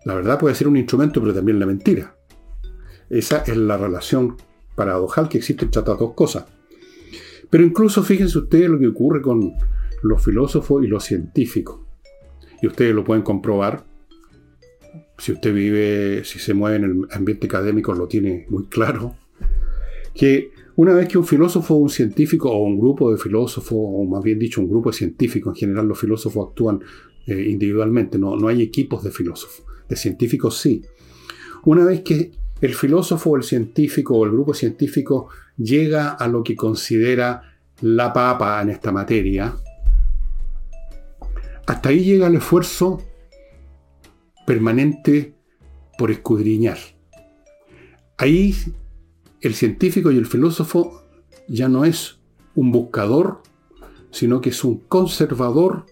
La 0.04 0.14
verdad 0.14 0.38
puede 0.38 0.56
ser 0.56 0.68
un 0.68 0.78
instrumento, 0.78 1.22
pero 1.22 1.34
también 1.34 1.60
la 1.60 1.66
mentira. 1.66 2.16
Esa 3.10 3.40
es 3.40 3.56
la 3.56 3.78
relación 3.78 4.36
paradojal 4.76 5.30
que 5.30 5.38
existe 5.38 5.66
entre 5.66 5.80
estas 5.80 5.98
dos 5.98 6.14
cosas. 6.14 6.46
Pero 7.50 7.64
incluso 7.64 8.04
fíjense 8.04 8.38
ustedes 8.38 8.70
lo 8.70 8.78
que 8.78 8.88
ocurre 8.88 9.22
con 9.22 9.54
los 10.04 10.24
filósofos 10.24 10.84
y 10.84 10.88
los 10.88 11.04
científicos. 11.06 11.80
Y 12.62 12.68
ustedes 12.68 12.94
lo 12.94 13.04
pueden 13.04 13.24
comprobar. 13.24 13.86
Si 15.18 15.32
usted 15.32 15.54
vive, 15.54 16.24
si 16.26 16.40
se 16.40 16.54
mueve 16.54 16.78
en 16.78 16.84
el 16.84 17.08
ambiente 17.12 17.48
académico, 17.48 17.94
lo 17.94 18.08
tiene 18.08 18.46
muy 18.50 18.66
claro. 18.66 19.16
Que 20.14 20.52
una 20.78 20.94
vez 20.94 21.08
que 21.08 21.18
un 21.18 21.26
filósofo, 21.26 21.76
un 21.76 21.90
científico 21.90 22.52
o 22.52 22.64
un 22.64 22.78
grupo 22.78 23.12
de 23.12 23.18
filósofos, 23.18 23.78
o 23.80 24.04
más 24.04 24.24
bien 24.24 24.38
dicho, 24.40 24.62
un 24.62 24.70
grupo 24.70 24.92
de 24.92 24.98
científicos, 24.98 25.56
en 25.56 25.60
general 25.60 25.88
los 25.88 26.00
filósofos 26.00 26.50
actúan 26.50 26.82
eh, 27.28 27.48
individualmente, 27.50 28.18
no, 28.18 28.36
no 28.36 28.50
hay 28.50 28.62
equipos 28.62 29.04
de 29.04 29.12
filósofos, 29.12 29.64
de 29.88 29.96
científicos 29.96 30.58
sí. 30.58 30.82
Una 31.64 31.86
vez 31.86 32.02
que 32.02 32.32
el 32.62 32.74
filósofo 32.74 33.36
el 33.36 33.44
científico 33.44 34.16
o 34.18 34.26
el 34.26 34.32
grupo 34.32 34.54
científico 34.54 35.30
llega 35.58 36.10
a 36.10 36.28
lo 36.28 36.44
que 36.44 36.56
considera 36.56 37.42
la 37.82 38.12
papa 38.12 38.62
en 38.62 38.70
esta 38.70 38.92
materia, 38.92 39.56
hasta 41.66 41.90
ahí 41.90 42.04
llega 42.04 42.28
el 42.28 42.36
esfuerzo 42.36 43.02
permanente 44.46 45.36
por 45.98 46.12
escudriñar. 46.12 46.78
Ahí 48.18 48.56
el 49.42 49.54
científico 49.54 50.12
y 50.12 50.18
el 50.18 50.26
filósofo 50.26 51.04
ya 51.48 51.70
no 51.70 51.86
es 51.86 52.20
un 52.56 52.72
buscador, 52.72 53.42
sino 54.12 54.42
que 54.42 54.50
es 54.50 54.64
un 54.64 54.80
conservador. 54.88 55.86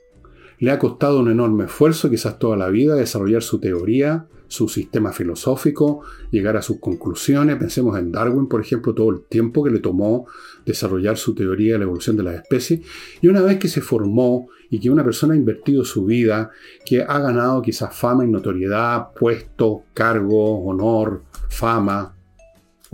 Le 0.59 0.71
ha 0.71 0.79
costado 0.79 1.19
un 1.19 1.29
enorme 1.29 1.65
esfuerzo, 1.65 2.09
quizás 2.09 2.39
toda 2.39 2.55
la 2.55 2.69
vida, 2.69 2.95
desarrollar 2.95 3.43
su 3.43 3.59
teoría, 3.59 4.27
su 4.47 4.67
sistema 4.67 5.11
filosófico, 5.11 6.01
llegar 6.31 6.57
a 6.57 6.61
sus 6.61 6.79
conclusiones. 6.79 7.57
Pensemos 7.57 7.97
en 7.97 8.11
Darwin, 8.11 8.47
por 8.47 8.61
ejemplo, 8.61 8.93
todo 8.93 9.09
el 9.09 9.21
tiempo 9.23 9.63
que 9.63 9.71
le 9.71 9.79
tomó 9.79 10.27
desarrollar 10.65 11.17
su 11.17 11.33
teoría 11.35 11.73
de 11.73 11.79
la 11.79 11.85
evolución 11.85 12.17
de 12.17 12.23
las 12.23 12.35
especies. 12.35 12.81
Y 13.21 13.27
una 13.27 13.41
vez 13.41 13.57
que 13.57 13.67
se 13.67 13.81
formó 13.81 14.47
y 14.69 14.79
que 14.79 14.89
una 14.89 15.03
persona 15.03 15.33
ha 15.33 15.37
invertido 15.37 15.85
su 15.85 16.05
vida, 16.05 16.51
que 16.85 17.01
ha 17.01 17.19
ganado 17.19 17.61
quizás 17.61 17.95
fama 17.95 18.25
y 18.25 18.27
notoriedad, 18.27 19.09
puesto, 19.17 19.83
cargo, 19.93 20.63
honor, 20.65 21.23
fama, 21.49 22.15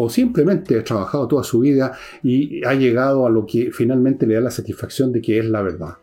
o 0.01 0.09
simplemente 0.09 0.79
ha 0.79 0.83
trabajado 0.83 1.27
toda 1.27 1.43
su 1.43 1.59
vida 1.59 1.91
y 2.23 2.65
ha 2.65 2.73
llegado 2.73 3.25
a 3.25 3.29
lo 3.29 3.45
que 3.45 3.69
finalmente 3.71 4.25
le 4.25 4.35
da 4.35 4.41
la 4.41 4.51
satisfacción 4.51 5.11
de 5.11 5.21
que 5.21 5.39
es 5.39 5.45
la 5.45 5.61
verdad. 5.61 5.97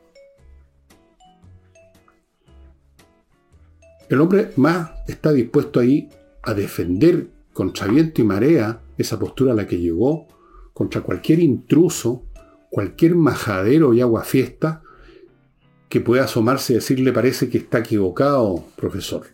El 4.09 4.21
hombre 4.21 4.53
más 4.57 4.91
está 5.09 5.33
dispuesto 5.33 5.81
ahí 5.81 6.09
a 6.43 6.55
defender 6.55 7.29
contra 7.53 7.89
viento 7.89 8.21
y 8.21 8.25
marea 8.25 8.81
esa 8.97 9.19
postura 9.19 9.53
a 9.53 9.57
la 9.57 9.67
que 9.67 9.79
llegó, 9.79 10.29
contra 10.73 11.01
cualquier 11.01 11.41
intruso, 11.41 12.25
cualquier 12.71 13.15
majadero 13.15 13.95
y 13.95 14.01
agua 14.01 14.25
fiesta 14.25 14.83
que 15.89 16.01
pueda 16.01 16.25
asomarse 16.25 16.73
y 16.73 16.77
decirle 16.77 17.13
parece 17.13 17.49
que 17.49 17.59
está 17.59 17.79
equivocado, 17.79 18.65
profesor. 18.77 19.27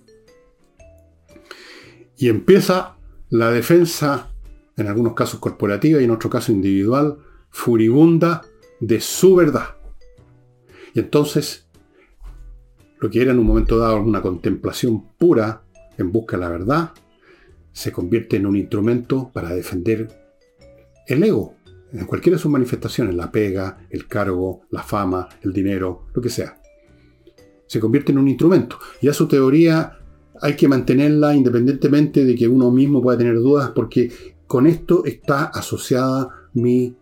Y 2.17 2.29
empieza 2.29 2.97
la 3.31 3.51
defensa 3.51 4.31
en 4.77 4.87
algunos 4.87 5.15
casos 5.15 5.41
corporativa 5.41 6.01
y 6.01 6.05
en 6.05 6.11
otro 6.11 6.31
caso 6.31 6.53
individual, 6.53 7.19
furibunda 7.51 8.43
de 8.81 9.01
su 9.01 9.35
verdad. 9.35 9.77
Y 10.95 11.01
entonces, 11.01 11.67
lo 13.03 13.11
que 13.11 13.21
era 13.21 13.33
en 13.33 13.41
un 13.41 13.47
momento 13.47 13.79
dado 13.79 14.01
una 14.01 14.23
contemplación 14.23 15.03
pura 15.19 15.65
en 15.99 16.13
busca 16.13 16.37
de 16.37 16.43
la 16.45 16.49
verdad, 16.49 16.93
se 17.73 17.91
convierte 17.91 18.37
en 18.37 18.47
un 18.47 18.55
instrumento 18.55 19.29
para 19.33 19.53
defender 19.53 20.07
el 21.09 21.25
ego, 21.25 21.57
en 21.93 22.07
cualquiera 22.07 22.37
de 22.37 22.43
sus 22.43 22.53
manifestaciones, 22.53 23.17
la 23.17 23.33
pega, 23.33 23.89
el 23.91 24.07
cargo, 24.07 24.63
la 24.71 24.85
fama, 24.85 25.29
el 25.43 25.53
dinero, 25.53 26.07
lo 26.15 26.23
que 26.23 26.29
sea. 26.29 26.63
Se 27.67 27.81
convierte 27.81 28.13
en 28.13 28.19
un 28.19 28.29
instrumento. 28.29 28.79
Y 29.01 29.09
a 29.09 29.13
su 29.13 29.27
teoría 29.27 29.99
hay 30.41 30.55
que 30.55 30.69
mantenerla 30.69 31.35
independientemente 31.35 32.25
de 32.25 32.37
que 32.37 32.47
uno 32.47 32.71
mismo 32.71 33.03
pueda 33.03 33.19
tener 33.19 33.35
dudas, 33.35 33.73
porque 33.75 34.13
con 34.47 34.69
esto 34.69 35.05
está 35.05 35.47
asociada 35.47 36.29
mi, 36.55 36.95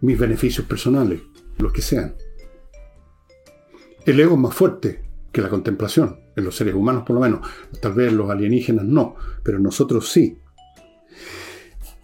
mis 0.00 0.18
beneficios 0.18 0.66
personales, 0.66 1.20
los 1.58 1.74
que 1.74 1.82
sean. 1.82 2.14
El 4.06 4.18
ego 4.18 4.32
es 4.32 4.40
más 4.40 4.54
fuerte 4.54 5.11
que 5.32 5.40
la 5.40 5.48
contemplación, 5.48 6.20
en 6.36 6.44
los 6.44 6.56
seres 6.56 6.74
humanos 6.74 7.04
por 7.06 7.14
lo 7.14 7.20
menos, 7.20 7.40
tal 7.80 7.94
vez 7.94 8.12
los 8.12 8.30
alienígenas 8.30 8.84
no, 8.84 9.16
pero 9.42 9.58
nosotros 9.58 10.08
sí. 10.08 10.38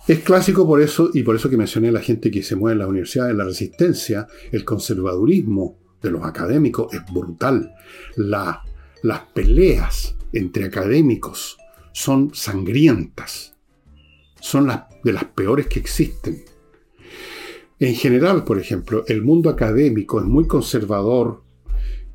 Es 0.06 0.20
clásico 0.20 0.66
por 0.66 0.80
eso, 0.80 1.11
y 1.12 1.23
por 1.23 1.37
eso 1.37 1.50
que 1.50 1.58
mencioné 1.58 1.88
a 1.88 1.92
la 1.92 2.00
gente 2.00 2.30
que 2.30 2.42
se 2.42 2.56
mueve 2.56 2.73
en 2.73 2.78
las 2.78 2.88
universidades, 2.88 3.37
la 3.37 3.44
resistencia, 3.44 4.26
el 4.50 4.64
conservadurismo 4.64 5.78
de 6.00 6.11
los 6.11 6.25
académicos 6.25 6.92
es 6.94 7.02
brutal. 7.12 7.75
las 8.16 9.20
peleas 9.35 10.16
entre 10.32 10.64
académicos 10.64 11.58
son 11.92 12.35
sangrientas 12.35 13.54
son 14.40 14.66
las, 14.66 14.85
de 15.02 15.12
las 15.12 15.25
peores 15.25 15.66
que 15.66 15.80
existen. 15.80 16.44
En 17.78 17.94
general, 17.94 18.44
por 18.44 18.58
ejemplo, 18.58 19.04
el 19.06 19.23
mundo 19.23 19.50
académico 19.50 20.20
es 20.20 20.26
muy 20.26 20.47
conservador 20.47 21.42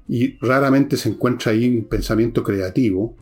y 0.07 0.37
raramente 0.39 0.97
se 0.97 1.09
encuentra 1.09 1.51
ahí 1.51 1.77
un 1.77 1.85
pensamiento 1.85 2.43
creativo, 2.43 3.15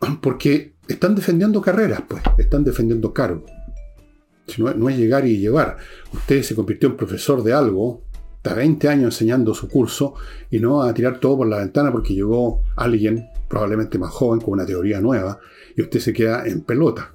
porque 0.20 0.74
están 0.88 1.14
defendiendo 1.14 1.60
carreras, 1.60 2.02
pues, 2.08 2.22
están 2.38 2.64
defendiendo 2.64 3.12
cargos. 3.12 3.50
No, 4.58 4.74
no, 4.74 4.88
es 4.88 4.98
llegar 4.98 5.26
y 5.26 5.38
llevar. 5.38 5.76
Usted 6.12 6.42
se 6.42 6.54
convirtió 6.54 6.88
en 6.88 6.96
profesor 6.96 7.42
de 7.42 7.52
algo, 7.52 8.02
está 8.36 8.54
20 8.54 8.88
años 8.88 9.14
enseñando 9.14 9.54
su 9.54 9.68
curso 9.68 10.14
y 10.50 10.58
no 10.58 10.78
va 10.78 10.90
a 10.90 10.94
tirar 10.94 11.20
todo 11.20 11.38
por 11.38 11.46
la 11.46 11.58
ventana 11.58 11.92
porque 11.92 12.12
llegó 12.12 12.62
alguien, 12.76 13.28
probablemente 13.48 13.98
más 13.98 14.10
joven, 14.10 14.40
con 14.40 14.54
una 14.54 14.66
teoría 14.66 15.00
nueva, 15.00 15.38
y 15.76 15.82
usted 15.82 16.00
se 16.00 16.12
queda 16.12 16.44
en 16.46 16.62
pelota 16.62 17.12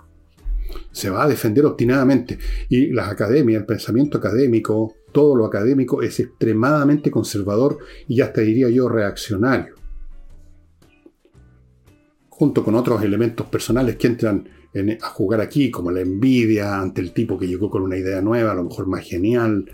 se 0.92 1.10
va 1.10 1.24
a 1.24 1.27
defender 1.27 1.66
obstinadamente. 1.66 2.38
Y 2.70 2.88
las 2.88 3.10
academias, 3.10 3.62
el 3.62 3.66
pensamiento 3.66 4.18
académico, 4.18 4.96
todo 5.12 5.36
lo 5.36 5.46
académico 5.46 6.02
es 6.02 6.20
extremadamente 6.20 7.12
conservador 7.12 7.78
y 8.08 8.22
hasta 8.22 8.42
diría 8.42 8.70
yo 8.70 8.90
reaccionario. 8.90 9.76
Junto 12.30 12.64
con 12.64 12.76
otros 12.76 13.02
elementos 13.04 13.48
personales 13.48 13.96
que 13.96 14.08
entran 14.08 14.48
a 15.02 15.08
jugar 15.10 15.42
aquí, 15.42 15.72
como 15.72 15.90
la 15.90 16.02
envidia 16.02 16.80
ante 16.80 17.02
el 17.02 17.12
tipo 17.12 17.38
que 17.40 17.48
llegó 17.48 17.70
con 17.70 17.82
una 17.82 17.98
idea 17.98 18.22
nueva, 18.22 18.52
a 18.52 18.56
lo 18.56 18.66
mejor 18.66 18.88
más 18.88 19.04
genial, 19.04 19.66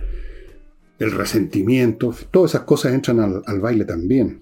el 1.00 1.12
resentimiento, 1.12 2.16
todas 2.32 2.52
esas 2.52 2.63
cosas 2.63 2.94
entran 2.94 3.20
al, 3.20 3.44
al 3.46 3.60
baile 3.60 3.84
también. 3.84 4.42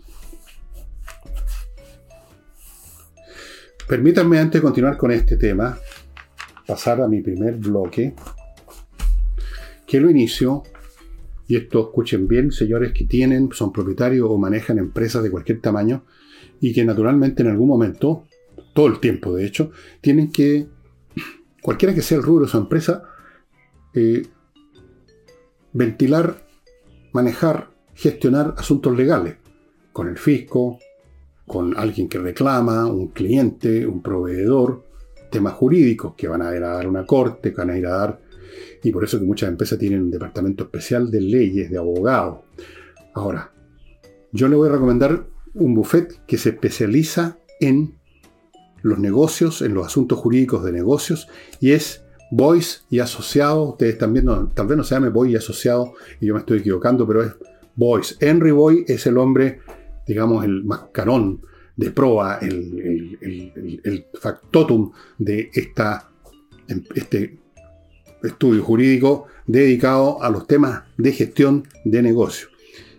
Permítanme 3.88 4.40
antes 4.40 4.62
de 4.62 4.64
continuar 4.64 4.98
con 4.98 5.12
este 5.12 5.36
tema, 5.36 5.78
pasar 6.68 7.02
a 7.02 7.08
mi 7.08 7.22
primer 7.22 7.56
bloque, 7.56 8.14
que 9.86 10.00
lo 10.00 10.10
inicio, 10.10 10.64
y 11.52 11.58
esto 11.58 11.82
escuchen 11.82 12.30
bien, 12.30 12.54
señores 12.54 12.94
que 12.94 13.04
tienen, 13.04 13.50
son 13.52 13.74
propietarios 13.74 14.26
o 14.30 14.38
manejan 14.38 14.78
empresas 14.78 15.22
de 15.22 15.30
cualquier 15.30 15.60
tamaño, 15.60 16.06
y 16.62 16.72
que 16.72 16.86
naturalmente 16.86 17.44
en 17.44 17.50
algún 17.50 17.68
momento, 17.68 18.24
todo 18.74 18.88
el 18.88 19.02
tiempo 19.02 19.36
de 19.36 19.48
hecho, 19.48 19.70
tienen 20.00 20.32
que, 20.32 20.70
cualquiera 21.62 21.94
que 21.94 22.02
sea 22.02 22.20
el 22.20 22.24
rubro 22.24 22.46
de 22.46 22.52
su 22.52 22.58
empresa, 22.58 23.04
eh, 23.94 24.26
ventilar, 25.74 26.48
manejar, 27.12 27.68
gestionar 27.96 28.56
asuntos 28.58 28.96
legales 28.96 29.36
con 29.92 30.08
el 30.08 30.18
fisco, 30.18 30.80
con 31.46 31.78
alguien 31.78 32.08
que 32.08 32.20
reclama, 32.20 32.86
un 32.86 33.10
cliente, 33.10 33.86
un 33.86 34.02
proveedor, 34.02 34.86
temas 35.30 35.56
jurídicos 35.56 36.14
que 36.16 36.30
van 36.30 36.44
a 36.44 36.56
ir 36.56 36.64
a 36.64 36.76
dar 36.76 36.88
una 36.88 37.06
corte, 37.06 37.52
que 37.52 37.58
van 37.58 37.72
a 37.72 37.78
ir 37.78 37.88
a 37.88 37.98
dar... 37.98 38.31
Y 38.84 38.92
por 38.92 39.04
eso 39.04 39.20
que 39.20 39.26
muchas 39.26 39.50
empresas 39.50 39.78
tienen 39.80 40.02
un 40.02 40.12
departamento 40.12 40.64
especial 40.66 41.10
de 41.12 41.22
leyes, 41.22 41.70
de 41.70 41.78
abogados. 41.78 42.40
Ahora, 43.14 43.52
yo 44.32 44.48
le 44.48 44.56
voy 44.56 44.70
a 44.70 44.74
recomendar 44.74 45.26
un 45.54 45.76
buffet 45.76 46.26
que 46.26 46.38
se 46.38 46.50
especializa 46.50 47.38
en 47.60 47.96
los 48.82 49.00
negocios, 49.00 49.62
en 49.62 49.74
los 49.74 49.86
asuntos 49.86 50.18
jurídicos 50.20 50.64
de 50.64 50.72
negocios, 50.72 51.28
y 51.60 51.72
es 51.72 52.04
Boys 52.32 52.86
y 52.90 53.00
Asociados. 53.00 53.70
Ustedes 53.72 53.98
también, 53.98 54.26
tal 54.54 54.68
vez 54.68 54.78
no 54.78 54.84
se 54.84 54.96
llame 54.96 55.10
Boy 55.10 55.34
y 55.34 55.36
Asociado, 55.36 55.94
y 56.20 56.28
yo 56.28 56.34
me 56.34 56.40
estoy 56.40 56.60
equivocando, 56.60 57.06
pero 57.06 57.24
es 57.24 57.34
Boys. 57.76 58.18
Henry 58.20 58.52
Boy 58.52 58.86
es 58.88 59.06
el 59.06 59.18
hombre, 59.18 59.60
digamos, 60.08 60.44
el 60.46 60.64
mascarón 60.64 61.42
de 61.76 61.92
proa, 61.92 62.40
el, 62.42 64.06
factotum 64.20 64.92
de 65.18 65.50
esta, 65.54 66.10
este 66.96 67.41
estudio 68.24 68.64
jurídico 68.64 69.28
dedicado 69.48 70.22
a 70.22 70.30
los 70.30 70.48
temas 70.48 70.84
de 70.98 71.12
gestión 71.12 71.68
de 71.86 72.02
negocios. 72.02 72.50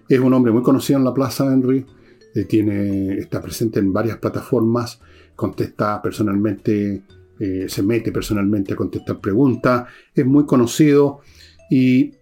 Es 0.08 0.20
un 0.20 0.34
hombre 0.34 0.52
muy 0.52 0.62
conocido 0.62 0.98
en 0.98 1.04
la 1.04 1.14
Plaza 1.14 1.52
Henry, 1.52 1.86
eh, 2.34 2.44
tiene, 2.44 3.18
está 3.18 3.40
presente 3.40 3.78
en 3.78 3.92
varias 3.92 4.18
plataformas, 4.18 5.00
contesta 5.36 6.00
personalmente, 6.02 7.02
eh, 7.38 7.66
se 7.68 7.82
mete 7.82 8.12
personalmente 8.12 8.74
a 8.74 8.76
contestar 8.76 9.20
preguntas, 9.20 9.88
es 10.14 10.26
muy 10.26 10.44
conocido 10.46 11.20
y 11.70 12.12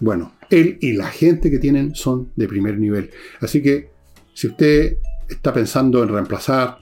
bueno, 0.00 0.32
él 0.50 0.78
y 0.80 0.92
la 0.92 1.08
gente 1.08 1.50
que 1.50 1.58
tienen 1.58 1.94
son 1.94 2.32
de 2.36 2.48
primer 2.48 2.78
nivel. 2.78 3.10
Así 3.40 3.62
que 3.62 3.90
si 4.34 4.46
usted 4.46 4.98
está 5.28 5.52
pensando 5.52 6.02
en 6.02 6.08
reemplazar 6.08 6.78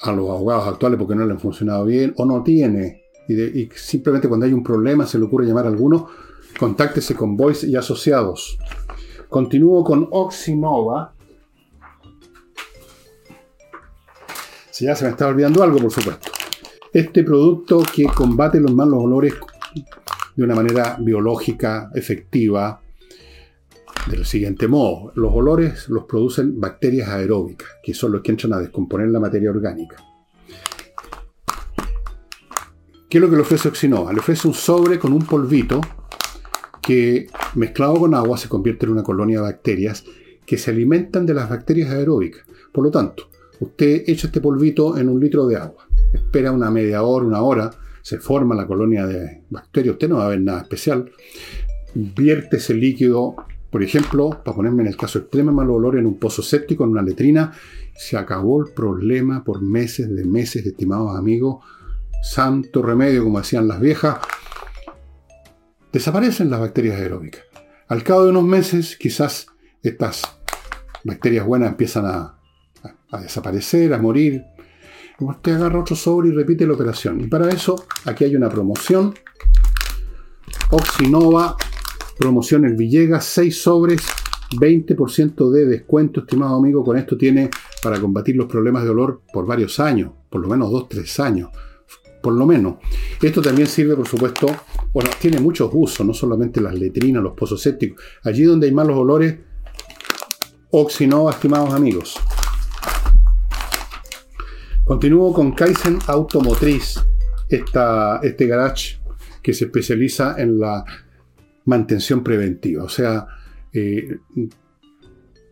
a 0.00 0.12
los 0.12 0.30
abogados 0.30 0.66
actuales 0.66 0.98
porque 0.98 1.14
no 1.14 1.26
le 1.26 1.32
han 1.32 1.40
funcionado 1.40 1.84
bien 1.84 2.14
o 2.16 2.24
no 2.24 2.42
tiene, 2.42 2.99
y, 3.32 3.68
simplemente 3.74 4.28
cuando 4.28 4.46
hay 4.46 4.52
un 4.52 4.62
problema 4.62 5.06
se 5.06 5.18
le 5.18 5.24
ocurre 5.24 5.46
llamar 5.46 5.66
a 5.66 5.68
alguno, 5.68 6.08
contáctese 6.58 7.14
con 7.14 7.36
Voice 7.36 7.66
y 7.66 7.76
Asociados. 7.76 8.58
Continúo 9.28 9.84
con 9.84 10.08
Oxinova. 10.10 11.14
Si 14.70 14.86
ya 14.86 14.96
se 14.96 15.04
me 15.04 15.10
está 15.10 15.28
olvidando 15.28 15.62
algo, 15.62 15.78
por 15.78 15.92
supuesto. 15.92 16.30
Este 16.92 17.22
producto 17.22 17.82
que 17.94 18.06
combate 18.06 18.60
los 18.60 18.74
malos 18.74 19.04
olores 19.04 19.34
de 20.34 20.44
una 20.44 20.54
manera 20.54 20.96
biológica, 20.98 21.90
efectiva, 21.94 22.80
del 24.08 24.24
siguiente 24.24 24.66
modo. 24.68 25.12
Los 25.14 25.32
olores 25.34 25.88
los 25.88 26.04
producen 26.04 26.60
bacterias 26.60 27.08
aeróbicas, 27.08 27.68
que 27.82 27.94
son 27.94 28.12
los 28.12 28.22
que 28.22 28.32
entran 28.32 28.54
a 28.54 28.58
descomponer 28.58 29.08
la 29.08 29.20
materia 29.20 29.50
orgánica. 29.50 29.96
¿Qué 33.10 33.18
es 33.18 33.22
lo 33.22 33.28
que 33.28 33.34
le 33.34 33.42
ofrece 33.42 33.66
Oxinova? 33.66 34.12
Le 34.12 34.20
ofrece 34.20 34.46
un 34.46 34.54
sobre 34.54 35.00
con 35.00 35.12
un 35.12 35.26
polvito 35.26 35.80
que 36.80 37.26
mezclado 37.56 37.96
con 37.96 38.14
agua 38.14 38.38
se 38.38 38.48
convierte 38.48 38.86
en 38.86 38.92
una 38.92 39.02
colonia 39.02 39.38
de 39.38 39.42
bacterias 39.42 40.04
que 40.46 40.56
se 40.56 40.70
alimentan 40.70 41.26
de 41.26 41.34
las 41.34 41.50
bacterias 41.50 41.90
aeróbicas. 41.90 42.44
Por 42.70 42.84
lo 42.84 42.90
tanto, 42.92 43.28
usted 43.58 44.04
echa 44.06 44.28
este 44.28 44.40
polvito 44.40 44.96
en 44.96 45.08
un 45.08 45.18
litro 45.18 45.48
de 45.48 45.56
agua, 45.56 45.88
espera 46.12 46.52
una 46.52 46.70
media 46.70 47.02
hora, 47.02 47.26
una 47.26 47.42
hora, 47.42 47.70
se 48.00 48.20
forma 48.20 48.54
la 48.54 48.68
colonia 48.68 49.04
de 49.08 49.42
bacterias, 49.50 49.94
usted 49.94 50.08
no 50.08 50.18
va 50.18 50.26
a 50.26 50.28
ver 50.28 50.42
nada 50.42 50.60
especial, 50.60 51.10
vierte 51.94 52.58
ese 52.58 52.74
líquido 52.74 53.34
por 53.70 53.84
ejemplo, 53.84 54.30
para 54.30 54.56
ponerme 54.56 54.82
en 54.82 54.88
el 54.88 54.96
caso 54.96 55.20
extremo, 55.20 55.52
mal 55.52 55.70
olor 55.70 55.96
en 55.96 56.04
un 56.04 56.18
pozo 56.18 56.42
séptico, 56.42 56.82
en 56.84 56.90
una 56.90 57.02
letrina, 57.02 57.52
se 57.94 58.16
acabó 58.16 58.60
el 58.64 58.72
problema 58.72 59.44
por 59.44 59.62
meses 59.62 60.12
de 60.12 60.24
meses, 60.24 60.66
estimados 60.66 61.16
amigos. 61.16 61.64
Santo 62.22 62.82
remedio, 62.82 63.24
como 63.24 63.38
decían 63.38 63.68
las 63.68 63.80
viejas. 63.80 64.18
Desaparecen 65.92 66.50
las 66.50 66.60
bacterias 66.60 67.00
aeróbicas. 67.00 67.42
Al 67.88 68.02
cabo 68.04 68.24
de 68.24 68.30
unos 68.30 68.44
meses, 68.44 68.96
quizás 68.96 69.46
estas 69.82 70.22
bacterias 71.04 71.46
buenas 71.46 71.70
empiezan 71.70 72.06
a, 72.06 72.38
a 73.10 73.20
desaparecer, 73.20 73.92
a 73.92 73.98
morir. 73.98 74.44
Usted 75.18 75.56
agarra 75.56 75.80
otro 75.80 75.96
sobre 75.96 76.28
y 76.28 76.32
repite 76.32 76.66
la 76.66 76.74
operación. 76.74 77.20
Y 77.20 77.26
para 77.26 77.48
eso, 77.48 77.84
aquí 78.04 78.24
hay 78.24 78.36
una 78.36 78.48
promoción. 78.48 79.14
Oxinova 80.70 81.56
Promoción 82.20 82.66
el 82.66 82.76
Villegas, 82.76 83.24
6 83.24 83.62
sobres, 83.62 84.02
20% 84.50 85.50
de 85.50 85.64
descuento, 85.64 86.20
estimado 86.20 86.56
amigo. 86.56 86.84
Con 86.84 86.98
esto 86.98 87.16
tiene 87.16 87.48
para 87.82 87.98
combatir 87.98 88.36
los 88.36 88.44
problemas 88.44 88.84
de 88.84 88.90
olor 88.90 89.22
por 89.32 89.46
varios 89.46 89.80
años, 89.80 90.12
por 90.28 90.42
lo 90.42 90.48
menos 90.48 90.70
2-3 90.70 91.24
años, 91.24 91.48
por 92.20 92.34
lo 92.34 92.46
menos. 92.46 92.76
Esto 93.20 93.40
también 93.42 93.66
sirve, 93.66 93.96
por 93.96 94.06
supuesto, 94.06 94.46
bueno, 94.92 95.10
tiene 95.20 95.40
muchos 95.40 95.70
usos, 95.72 96.06
no 96.06 96.14
solamente 96.14 96.60
las 96.60 96.74
letrinas, 96.74 97.22
los 97.22 97.34
pozos 97.34 97.60
sépticos. 97.60 98.02
Allí 98.24 98.44
donde 98.44 98.66
hay 98.66 98.72
malos 98.72 98.96
olores, 98.96 99.36
Oxinova, 100.70 101.32
estimados 101.32 101.74
amigos. 101.74 102.16
Continúo 104.84 105.32
con 105.32 105.52
Kaizen 105.52 105.98
Automotriz, 106.06 107.00
este 107.48 108.46
garage 108.46 108.98
que 109.42 109.52
se 109.52 109.66
especializa 109.66 110.34
en 110.38 110.58
la 110.58 110.84
mantención 111.64 112.22
preventiva. 112.22 112.84
O 112.84 112.88
sea, 112.88 113.26
eh, 113.72 114.18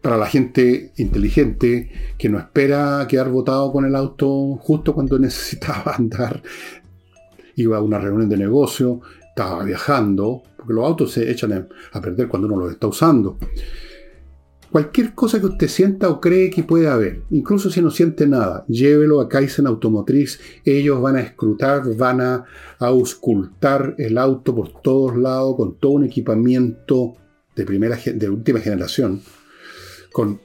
para 0.02 0.16
la 0.16 0.26
gente 0.26 0.92
inteligente 0.96 1.90
que 2.16 2.28
no 2.28 2.38
espera 2.38 3.06
quedar 3.08 3.30
botado 3.30 3.72
con 3.72 3.84
el 3.84 3.94
auto 3.94 4.56
justo 4.56 4.94
cuando 4.94 5.18
necesitaba 5.18 5.94
andar, 5.96 6.42
iba 7.56 7.76
a 7.76 7.82
una 7.82 7.98
reunión 7.98 8.28
de 8.28 8.36
negocio, 8.36 9.00
estaba 9.28 9.64
viajando, 9.64 10.42
porque 10.56 10.72
los 10.72 10.84
autos 10.84 11.12
se 11.12 11.30
echan 11.30 11.68
a 11.92 12.00
perder 12.00 12.28
cuando 12.28 12.48
uno 12.48 12.56
los 12.56 12.72
está 12.72 12.86
usando. 12.86 13.36
Cualquier 14.70 15.14
cosa 15.14 15.40
que 15.40 15.46
usted 15.46 15.68
sienta 15.68 16.10
o 16.10 16.20
cree 16.20 16.50
que 16.50 16.62
puede 16.62 16.88
haber, 16.88 17.22
incluso 17.30 17.70
si 17.70 17.80
no 17.80 17.90
siente 17.90 18.26
nada, 18.26 18.66
llévelo 18.68 19.20
a 19.20 19.28
Kaizen 19.28 19.66
Automotriz. 19.66 20.40
Ellos 20.62 21.00
van 21.00 21.16
a 21.16 21.20
escrutar, 21.20 21.82
van 21.96 22.20
a 22.20 22.44
auscultar 22.78 23.94
el 23.96 24.18
auto 24.18 24.54
por 24.54 24.82
todos 24.82 25.16
lados 25.16 25.56
con 25.56 25.76
todo 25.76 25.92
un 25.92 26.04
equipamiento 26.04 27.14
de, 27.56 27.64
primera, 27.64 27.96
de 27.96 28.28
última 28.28 28.60
generación, 28.60 29.22
con 30.18 30.40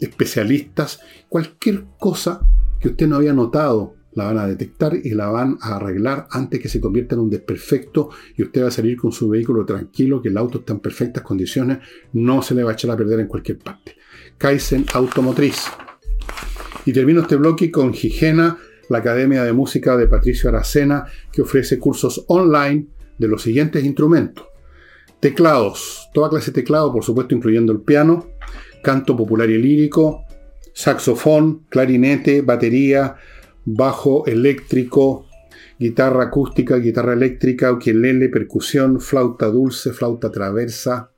especialistas. 0.00 1.00
Cualquier 1.28 1.84
cosa 1.98 2.40
que 2.80 2.88
usted 2.88 3.06
no 3.06 3.16
había 3.16 3.34
notado 3.34 3.94
la 4.14 4.24
van 4.24 4.38
a 4.38 4.46
detectar 4.46 4.96
y 4.96 5.10
la 5.10 5.28
van 5.28 5.58
a 5.60 5.76
arreglar 5.76 6.26
antes 6.30 6.60
que 6.60 6.70
se 6.70 6.80
convierta 6.80 7.14
en 7.14 7.20
un 7.20 7.28
desperfecto 7.28 8.08
y 8.38 8.44
usted 8.44 8.62
va 8.62 8.68
a 8.68 8.70
salir 8.70 8.96
con 8.96 9.12
su 9.12 9.28
vehículo 9.28 9.66
tranquilo, 9.66 10.22
que 10.22 10.30
el 10.30 10.38
auto 10.38 10.60
está 10.60 10.72
en 10.72 10.80
perfectas 10.80 11.22
condiciones, 11.22 11.80
no 12.14 12.40
se 12.40 12.54
le 12.54 12.64
va 12.64 12.70
a 12.70 12.72
echar 12.72 12.90
a 12.90 12.96
perder 12.96 13.20
en 13.20 13.26
cualquier 13.26 13.58
parte. 13.58 13.96
Kaizen 14.38 14.86
Automotriz. 14.94 15.66
Y 16.86 16.94
termino 16.94 17.20
este 17.20 17.36
bloque 17.36 17.70
con 17.70 17.92
Higiena, 17.92 18.56
la 18.88 18.98
Academia 18.98 19.44
de 19.44 19.52
Música 19.52 19.98
de 19.98 20.06
Patricio 20.06 20.48
Aracena, 20.48 21.04
que 21.30 21.42
ofrece 21.42 21.78
cursos 21.78 22.24
online 22.28 22.86
de 23.18 23.28
los 23.28 23.42
siguientes 23.42 23.84
instrumentos. 23.84 24.46
Teclados, 25.20 26.08
toda 26.14 26.30
clase 26.30 26.50
de 26.50 26.62
teclado, 26.62 26.90
por 26.94 27.04
supuesto, 27.04 27.34
incluyendo 27.34 27.72
el 27.72 27.80
piano, 27.80 28.35
canto 28.82 29.16
popular 29.16 29.50
y 29.50 29.58
lírico, 29.58 30.24
saxofón, 30.72 31.66
clarinete, 31.68 32.42
batería, 32.42 33.16
bajo 33.64 34.26
eléctrico, 34.26 35.26
guitarra 35.78 36.24
acústica, 36.24 36.76
guitarra 36.76 37.14
eléctrica, 37.14 37.72
ukelele, 37.72 38.28
percusión, 38.28 39.00
flauta 39.00 39.46
dulce, 39.46 39.92
flauta 39.92 40.30
traversa, 40.30 41.10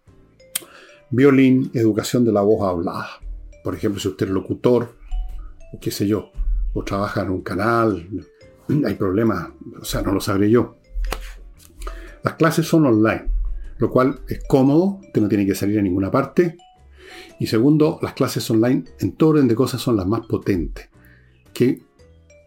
violín, 1.10 1.70
educación 1.74 2.24
de 2.24 2.32
la 2.32 2.42
voz 2.42 2.68
hablada. 2.68 3.08
Por 3.62 3.74
ejemplo, 3.74 4.00
si 4.00 4.08
usted 4.08 4.26
es 4.26 4.32
locutor, 4.32 4.94
o 5.72 5.80
qué 5.80 5.90
sé 5.90 6.06
yo, 6.06 6.30
o 6.72 6.82
trabaja 6.84 7.22
en 7.22 7.30
un 7.30 7.42
canal, 7.42 8.08
hay 8.86 8.94
problemas, 8.94 9.48
o 9.80 9.84
sea, 9.84 10.02
no 10.02 10.12
lo 10.12 10.20
sabré 10.20 10.50
yo. 10.50 10.76
Las 12.22 12.34
clases 12.34 12.66
son 12.66 12.86
online, 12.86 13.28
lo 13.78 13.90
cual 13.90 14.20
es 14.28 14.42
cómodo, 14.48 15.00
usted 15.02 15.20
no 15.20 15.28
tiene 15.28 15.46
que 15.46 15.54
salir 15.54 15.78
a 15.78 15.82
ninguna 15.82 16.10
parte. 16.10 16.56
Y 17.38 17.46
segundo, 17.46 17.98
las 18.02 18.14
clases 18.14 18.48
online 18.50 18.84
en 19.00 19.12
todo 19.12 19.30
orden 19.30 19.48
de 19.48 19.54
cosas 19.54 19.80
son 19.80 19.96
las 19.96 20.06
más 20.06 20.26
potentes, 20.26 20.88
que 21.52 21.82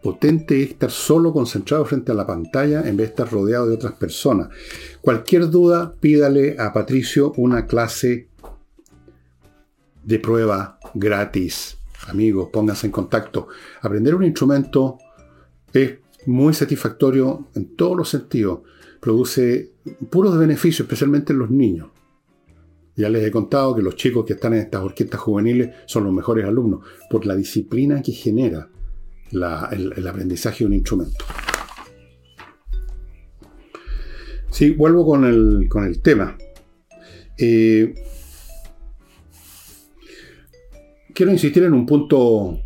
potente 0.02 0.64
es 0.64 0.72
estar 0.72 0.92
solo 0.92 1.32
concentrado 1.32 1.86
frente 1.86 2.12
a 2.12 2.16
la 2.16 2.26
pantalla 2.26 2.88
en 2.88 2.98
vez 2.98 3.08
de 3.08 3.12
estar 3.12 3.32
rodeado 3.32 3.68
de 3.68 3.76
otras 3.76 3.94
personas. 3.94 4.50
Cualquier 5.02 5.50
duda, 5.50 5.94
pídale 6.00 6.56
a 6.60 6.74
Patricio 6.74 7.34
una 7.38 7.68
clase 7.68 8.28
de 10.04 10.20
prueba 10.20 10.80
gratis. 10.94 11.78
Amigos, 12.08 12.50
pónganse 12.52 12.88
en 12.88 12.92
contacto. 12.92 13.48
Aprender 13.82 14.16
un 14.16 14.24
instrumento 14.24 14.98
es 15.72 16.00
muy 16.26 16.54
satisfactorio 16.54 17.48
en 17.56 17.76
todos 17.76 17.96
los 17.96 18.10
sentidos. 18.10 18.62
Produce 19.00 19.72
puros 20.10 20.38
beneficios, 20.38 20.82
especialmente 20.82 21.34
en 21.34 21.40
los 21.40 21.52
niños. 21.52 21.90
Ya 22.96 23.10
les 23.10 23.24
he 23.24 23.32
contado 23.32 23.76
que 23.76 23.82
los 23.82 23.96
chicos 23.96 24.26
que 24.26 24.34
están 24.34 24.54
en 24.54 24.60
estas 24.60 24.82
orquestas 24.82 25.20
juveniles 25.20 25.76
son 25.86 26.04
los 26.04 26.14
mejores 26.14 26.46
alumnos 26.46 26.82
por 27.10 27.26
la 27.26 27.36
disciplina 27.36 28.02
que 28.02 28.12
genera 28.12 28.70
el, 29.32 30.08
aprendizaje 30.08 30.60
de 30.60 30.66
un 30.66 30.74
instrumento. 30.74 31.26
Sí, 34.50 34.72
vuelvo 34.72 35.06
con 35.06 35.24
el, 35.26 36.02
tema. 36.02 36.38
Eh, 37.38 37.96
quiero 41.14 41.32
insistir 41.32 41.64
en 41.64 41.74
un 41.74 41.86
punto, 41.86 42.60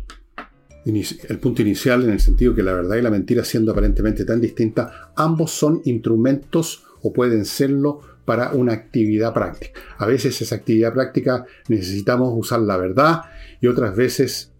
el 0.84 1.38
punto 1.38 1.62
inicial, 1.62 2.02
en 2.02 2.10
el 2.10 2.20
sentido 2.20 2.54
que 2.54 2.64
la 2.64 2.72
verdad 2.72 2.96
y 2.96 3.02
la 3.02 3.10
mentira, 3.10 3.44
siendo 3.44 3.70
aparentemente 3.70 4.24
tan 4.24 4.40
distintas, 4.40 4.90
ambos 5.14 5.52
son 5.52 5.80
instrumentos 5.84 6.84
o 7.02 7.12
pueden 7.12 7.44
serlo 7.44 8.15
para 8.26 8.50
una 8.50 8.74
actividad 8.74 9.32
práctica. 9.32 9.80
A 9.96 10.04
veces 10.04 10.42
esa 10.42 10.56
actividad 10.56 10.92
práctica 10.92 11.46
necesitamos 11.68 12.34
usar 12.36 12.60
la 12.60 12.76
verdad 12.76 13.22
y 13.62 13.68
otras 13.68 13.96
veces 13.96 14.52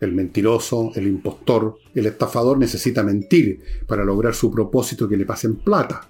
el 0.00 0.12
mentiroso, 0.12 0.92
el 0.94 1.08
impostor, 1.08 1.78
el 1.94 2.06
estafador 2.06 2.58
necesita 2.58 3.02
mentir 3.02 3.60
para 3.88 4.04
lograr 4.04 4.34
su 4.34 4.50
propósito 4.50 5.08
que 5.08 5.16
le 5.16 5.24
pasen 5.24 5.56
plata. 5.56 6.08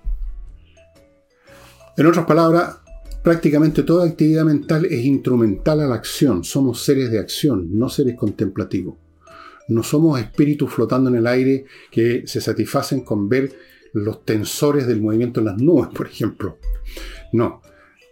En 1.97 2.07
otras 2.07 2.27
palabras, 2.27 2.79
prácticamente 3.23 3.85
toda 3.85 4.07
actividad 4.07 4.45
mental 4.45 4.85
es 4.85 5.05
instrumental 5.05 5.81
a 5.81 5.87
la 5.87 5.95
acción. 5.95 6.43
Somos 6.43 6.83
seres 6.83 7.11
de 7.11 7.21
acción, 7.21 7.69
no 7.79 7.89
seres 7.89 8.17
contemplativos. 8.17 8.97
No 9.69 9.83
somos 9.83 10.21
espíritus 10.21 10.73
flotando 10.73 11.09
en 11.09 11.17
el 11.17 11.27
aire 11.27 11.65
que 11.91 12.25
se 12.27 12.41
satisfacen 12.41 13.03
con 13.03 13.29
ver 13.29 13.53
los 13.95 14.25
tensores 14.25 14.87
del 14.87 15.01
movimiento 15.01 15.41
en 15.41 15.47
las 15.47 15.57
nubes, 15.57 15.89
por 15.95 16.07
ejemplo. 16.07 16.59
No. 17.33 17.63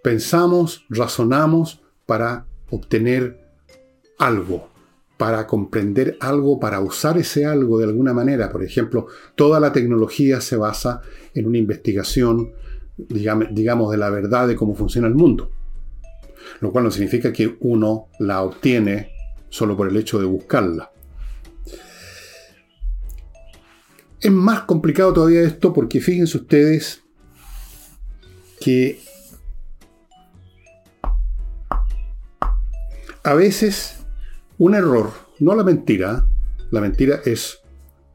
Pensamos, 0.02 0.86
razonamos 0.88 1.82
para 2.06 2.46
obtener 2.70 3.40
algo, 4.18 4.68
para 5.16 5.46
comprender 5.46 6.16
algo, 6.20 6.58
para 6.60 6.80
usar 6.80 7.18
ese 7.18 7.44
algo 7.44 7.78
de 7.78 7.84
alguna 7.84 8.14
manera. 8.14 8.50
Por 8.50 8.62
ejemplo, 8.62 9.08
toda 9.34 9.58
la 9.58 9.72
tecnología 9.72 10.40
se 10.40 10.56
basa 10.56 11.02
en 11.34 11.46
una 11.46 11.58
investigación, 11.58 12.52
digamos, 12.96 13.90
de 13.90 13.98
la 13.98 14.10
verdad 14.10 14.46
de 14.46 14.56
cómo 14.56 14.74
funciona 14.76 15.08
el 15.08 15.14
mundo. 15.14 15.50
Lo 16.60 16.70
cual 16.70 16.84
no 16.84 16.90
significa 16.92 17.32
que 17.32 17.56
uno 17.60 18.08
la 18.20 18.42
obtiene 18.42 19.10
solo 19.48 19.76
por 19.76 19.88
el 19.88 19.96
hecho 19.96 20.20
de 20.20 20.26
buscarla. 20.26 20.91
Es 24.22 24.30
más 24.30 24.60
complicado 24.62 25.12
todavía 25.12 25.40
esto 25.40 25.72
porque 25.72 26.00
fíjense 26.00 26.36
ustedes 26.36 27.02
que 28.60 29.00
a 33.24 33.34
veces 33.34 33.98
un 34.58 34.76
error, 34.76 35.10
no 35.40 35.56
la 35.56 35.64
mentira, 35.64 36.24
la 36.70 36.80
mentira 36.80 37.20
es 37.24 37.62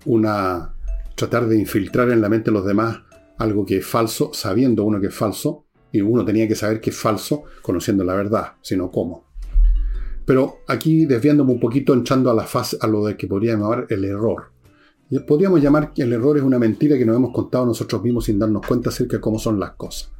una 0.05 0.73
tratar 1.15 1.45
de 1.47 1.59
infiltrar 1.59 2.09
en 2.09 2.21
la 2.21 2.29
mente 2.29 2.51
de 2.51 2.53
los 2.53 2.65
demás 2.65 2.99
algo 3.37 3.65
que 3.65 3.79
es 3.79 3.85
falso, 3.85 4.31
sabiendo 4.33 4.85
uno 4.85 5.01
que 5.01 5.07
es 5.07 5.15
falso, 5.15 5.65
y 5.91 5.99
uno 5.99 6.23
tenía 6.23 6.47
que 6.47 6.55
saber 6.55 6.79
que 6.79 6.91
es 6.91 6.97
falso 6.97 7.43
conociendo 7.61 8.05
la 8.05 8.13
verdad, 8.13 8.53
sino 8.61 8.89
cómo. 8.91 9.27
Pero 10.25 10.59
aquí 10.67 11.05
desviándome 11.05 11.51
un 11.51 11.59
poquito, 11.59 11.93
entrando 11.93 12.31
a 12.31 12.33
la 12.33 12.43
fase, 12.43 12.77
a 12.79 12.87
lo 12.87 13.05
de 13.05 13.17
que 13.17 13.27
podríamos 13.27 13.69
llamar 13.69 13.87
el 13.89 14.05
error. 14.05 14.51
Podríamos 15.25 15.61
llamar 15.61 15.93
que 15.93 16.03
el 16.03 16.13
error 16.13 16.37
es 16.37 16.43
una 16.43 16.59
mentira 16.59 16.97
que 16.97 17.05
nos 17.05 17.15
hemos 17.15 17.31
contado 17.31 17.65
nosotros 17.65 18.03
mismos 18.03 18.25
sin 18.25 18.39
darnos 18.39 18.65
cuenta 18.65 18.89
acerca 18.89 19.17
de 19.17 19.21
cómo 19.21 19.39
son 19.39 19.59
las 19.59 19.71
cosas. 19.71 20.11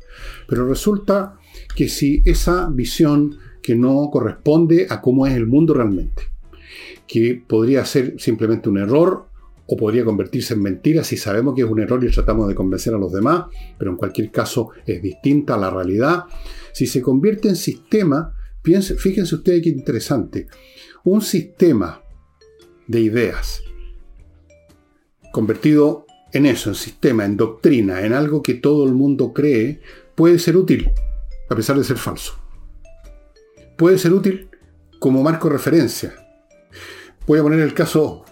Pero 0.47 0.67
resulta 0.67 1.36
que 1.76 1.89
si 1.89 2.21
esa 2.26 2.69
visión 2.69 3.38
que 3.67 3.76
no 3.76 4.10
corresponde 4.10 4.88
a 4.89 5.02
cómo 5.02 5.28
es 5.28 5.34
el 5.34 5.45
mundo 5.45 5.73
realmente. 5.73 6.23
Que 7.06 7.43
podría 7.45 7.84
ser 7.84 8.15
simplemente 8.17 8.69
un 8.69 8.78
error 8.78 9.28
o 9.65 9.76
podría 9.76 10.06
convertirse 10.06 10.54
en 10.54 10.62
mentira 10.62 11.04
si 11.04 11.17
sabemos 11.17 11.54
que 11.54 11.63
es 11.63 11.69
un 11.69 11.82
error 11.82 12.02
y 12.02 12.10
tratamos 12.10 12.47
de 12.47 12.56
convencer 12.56 12.93
a 12.93 12.97
los 12.97 13.12
demás, 13.12 13.47
pero 13.78 13.91
en 13.91 13.97
cualquier 13.97 14.32
caso 14.32 14.69
es 14.86 15.02
distinta 15.02 15.56
a 15.56 15.58
la 15.58 15.69
realidad. 15.69 16.23
Si 16.71 16.88
se 16.88 17.02
convierte 17.02 17.50
en 17.50 17.58
sistema, 17.58 18.34
fíjense 18.63 19.36
ustedes 19.36 19.62
qué 19.62 19.69
interesante, 19.69 20.47
un 21.04 21.21
sistema 21.21 22.02
de 22.88 23.02
ideas 23.02 23.62
convertido 25.38 26.06
en 26.34 26.45
eso, 26.45 26.69
en 26.69 26.76
sistema, 26.76 27.23
en 27.23 27.38
doctrina, 27.38 28.02
en 28.02 28.13
algo 28.13 28.41
que 28.41 28.56
todo 28.56 28.86
el 28.86 28.93
mundo 28.93 29.34
cree, 29.34 29.82
puede 30.15 30.39
ser 30.39 30.58
útil, 30.58 30.89
a 31.50 31.56
pesar 31.56 31.78
de 31.78 31.84
ser 31.84 31.97
falso 31.97 32.47
puede 33.78 33.97
ser 33.97 34.12
útil 34.12 34.50
como 35.00 35.23
marco 35.23 35.47
de 35.47 35.54
referencia. 35.54 36.13
Voy 37.26 37.39
a 37.39 37.43
poner 37.43 37.60
el 37.60 37.73
caso, 37.73 38.26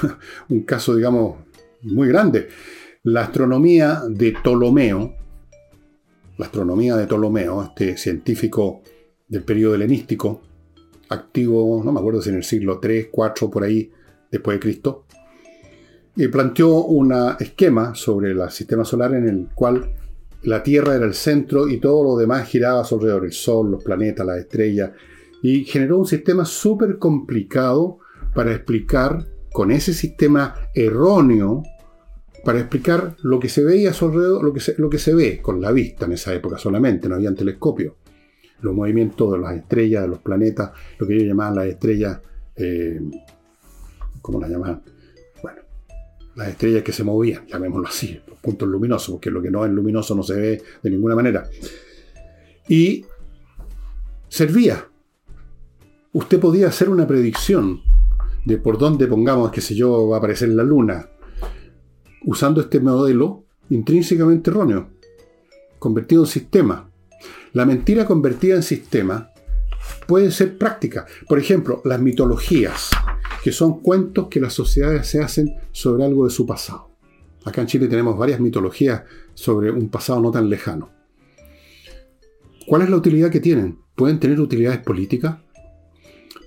un 0.48 0.62
caso, 0.62 0.96
digamos, 0.96 1.36
muy 1.82 2.08
grande. 2.08 2.48
La 3.04 3.22
astronomía 3.22 4.02
de 4.08 4.32
Ptolomeo, 4.32 5.14
la 6.38 6.46
astronomía 6.46 6.96
de 6.96 7.06
Ptolomeo, 7.06 7.62
este 7.62 7.96
científico 7.96 8.82
del 9.28 9.44
periodo 9.44 9.74
helenístico, 9.74 10.42
activo, 11.08 11.82
no 11.84 11.92
me 11.92 12.00
acuerdo 12.00 12.22
si 12.22 12.30
en 12.30 12.36
el 12.36 12.44
siglo 12.44 12.80
3, 12.80 13.08
4, 13.12 13.50
por 13.50 13.62
ahí, 13.62 13.92
después 14.30 14.56
de 14.56 14.60
Cristo, 14.60 15.05
y 16.16 16.28
planteó 16.28 16.84
un 16.84 17.12
esquema 17.38 17.94
sobre 17.94 18.30
el 18.30 18.50
sistema 18.50 18.84
solar 18.84 19.14
en 19.14 19.28
el 19.28 19.48
cual 19.54 19.92
la 20.42 20.62
Tierra 20.62 20.94
era 20.94 21.04
el 21.04 21.14
centro 21.14 21.68
y 21.68 21.78
todo 21.78 22.02
lo 22.02 22.16
demás 22.16 22.48
giraba 22.48 22.82
alrededor, 22.82 23.26
el 23.26 23.32
Sol, 23.32 23.70
los 23.70 23.84
planetas, 23.84 24.26
las 24.26 24.38
estrellas, 24.38 24.92
y 25.42 25.64
generó 25.64 25.98
un 25.98 26.06
sistema 26.06 26.44
súper 26.44 26.98
complicado 26.98 27.98
para 28.34 28.52
explicar, 28.52 29.26
con 29.52 29.70
ese 29.70 29.92
sistema 29.92 30.54
erróneo, 30.74 31.62
para 32.44 32.60
explicar 32.60 33.16
lo 33.22 33.40
que 33.40 33.48
se 33.48 33.64
veía 33.64 33.90
a 33.90 33.94
su 33.94 34.06
alrededor, 34.06 34.44
lo 34.44 34.52
que 34.52 34.60
se, 34.60 34.74
lo 34.78 34.88
que 34.88 34.98
se 34.98 35.14
ve 35.14 35.40
con 35.42 35.60
la 35.60 35.72
vista 35.72 36.06
en 36.06 36.12
esa 36.12 36.32
época 36.32 36.58
solamente, 36.58 37.08
no 37.08 37.16
había 37.16 37.34
telescopio. 37.34 37.96
Los 38.60 38.74
movimientos 38.74 39.32
de 39.32 39.38
las 39.38 39.56
estrellas, 39.56 40.02
de 40.02 40.08
los 40.08 40.20
planetas, 40.20 40.70
lo 40.98 41.06
que 41.06 41.14
ellos 41.14 41.28
llamaban 41.28 41.56
las 41.56 41.66
estrellas, 41.66 42.20
eh, 42.56 43.00
¿cómo 44.22 44.40
las 44.40 44.50
llamaban? 44.50 44.82
Las 46.36 46.48
estrellas 46.48 46.82
que 46.82 46.92
se 46.92 47.02
movían, 47.02 47.46
llamémoslo 47.46 47.88
así, 47.88 48.20
los 48.26 48.38
puntos 48.38 48.68
luminosos, 48.68 49.14
porque 49.14 49.30
lo 49.30 49.42
que 49.42 49.50
no 49.50 49.64
es 49.64 49.72
luminoso 49.72 50.14
no 50.14 50.22
se 50.22 50.34
ve 50.34 50.62
de 50.82 50.90
ninguna 50.90 51.14
manera. 51.14 51.48
Y 52.68 53.04
servía. 54.28 54.86
Usted 56.12 56.38
podía 56.38 56.68
hacer 56.68 56.88
una 56.88 57.06
predicción 57.06 57.80
de 58.44 58.58
por 58.58 58.78
dónde, 58.78 59.06
pongamos, 59.06 59.50
que 59.50 59.60
sé 59.60 59.74
yo, 59.74 60.08
va 60.08 60.16
a 60.16 60.18
aparecer 60.18 60.50
la 60.50 60.62
luna, 60.62 61.08
usando 62.26 62.60
este 62.60 62.80
modelo 62.80 63.44
intrínsecamente 63.70 64.50
erróneo, 64.50 64.90
convertido 65.78 66.22
en 66.22 66.28
sistema. 66.28 66.90
La 67.54 67.64
mentira 67.64 68.04
convertida 68.04 68.56
en 68.56 68.62
sistema 68.62 69.30
puede 70.06 70.30
ser 70.30 70.58
práctica. 70.58 71.06
Por 71.26 71.38
ejemplo, 71.38 71.80
las 71.84 72.00
mitologías 72.00 72.90
que 73.46 73.52
son 73.52 73.78
cuentos 73.78 74.26
que 74.26 74.40
las 74.40 74.54
sociedades 74.54 75.06
se 75.06 75.22
hacen 75.22 75.54
sobre 75.70 76.04
algo 76.04 76.24
de 76.24 76.32
su 76.32 76.44
pasado. 76.44 76.90
Acá 77.44 77.60
en 77.60 77.68
Chile 77.68 77.86
tenemos 77.86 78.18
varias 78.18 78.40
mitologías 78.40 79.04
sobre 79.34 79.70
un 79.70 79.88
pasado 79.88 80.20
no 80.20 80.32
tan 80.32 80.50
lejano. 80.50 80.90
¿Cuál 82.66 82.82
es 82.82 82.90
la 82.90 82.96
utilidad 82.96 83.30
que 83.30 83.38
tienen? 83.38 83.78
¿Pueden 83.94 84.18
tener 84.18 84.40
utilidades 84.40 84.80
políticas? 84.80 85.36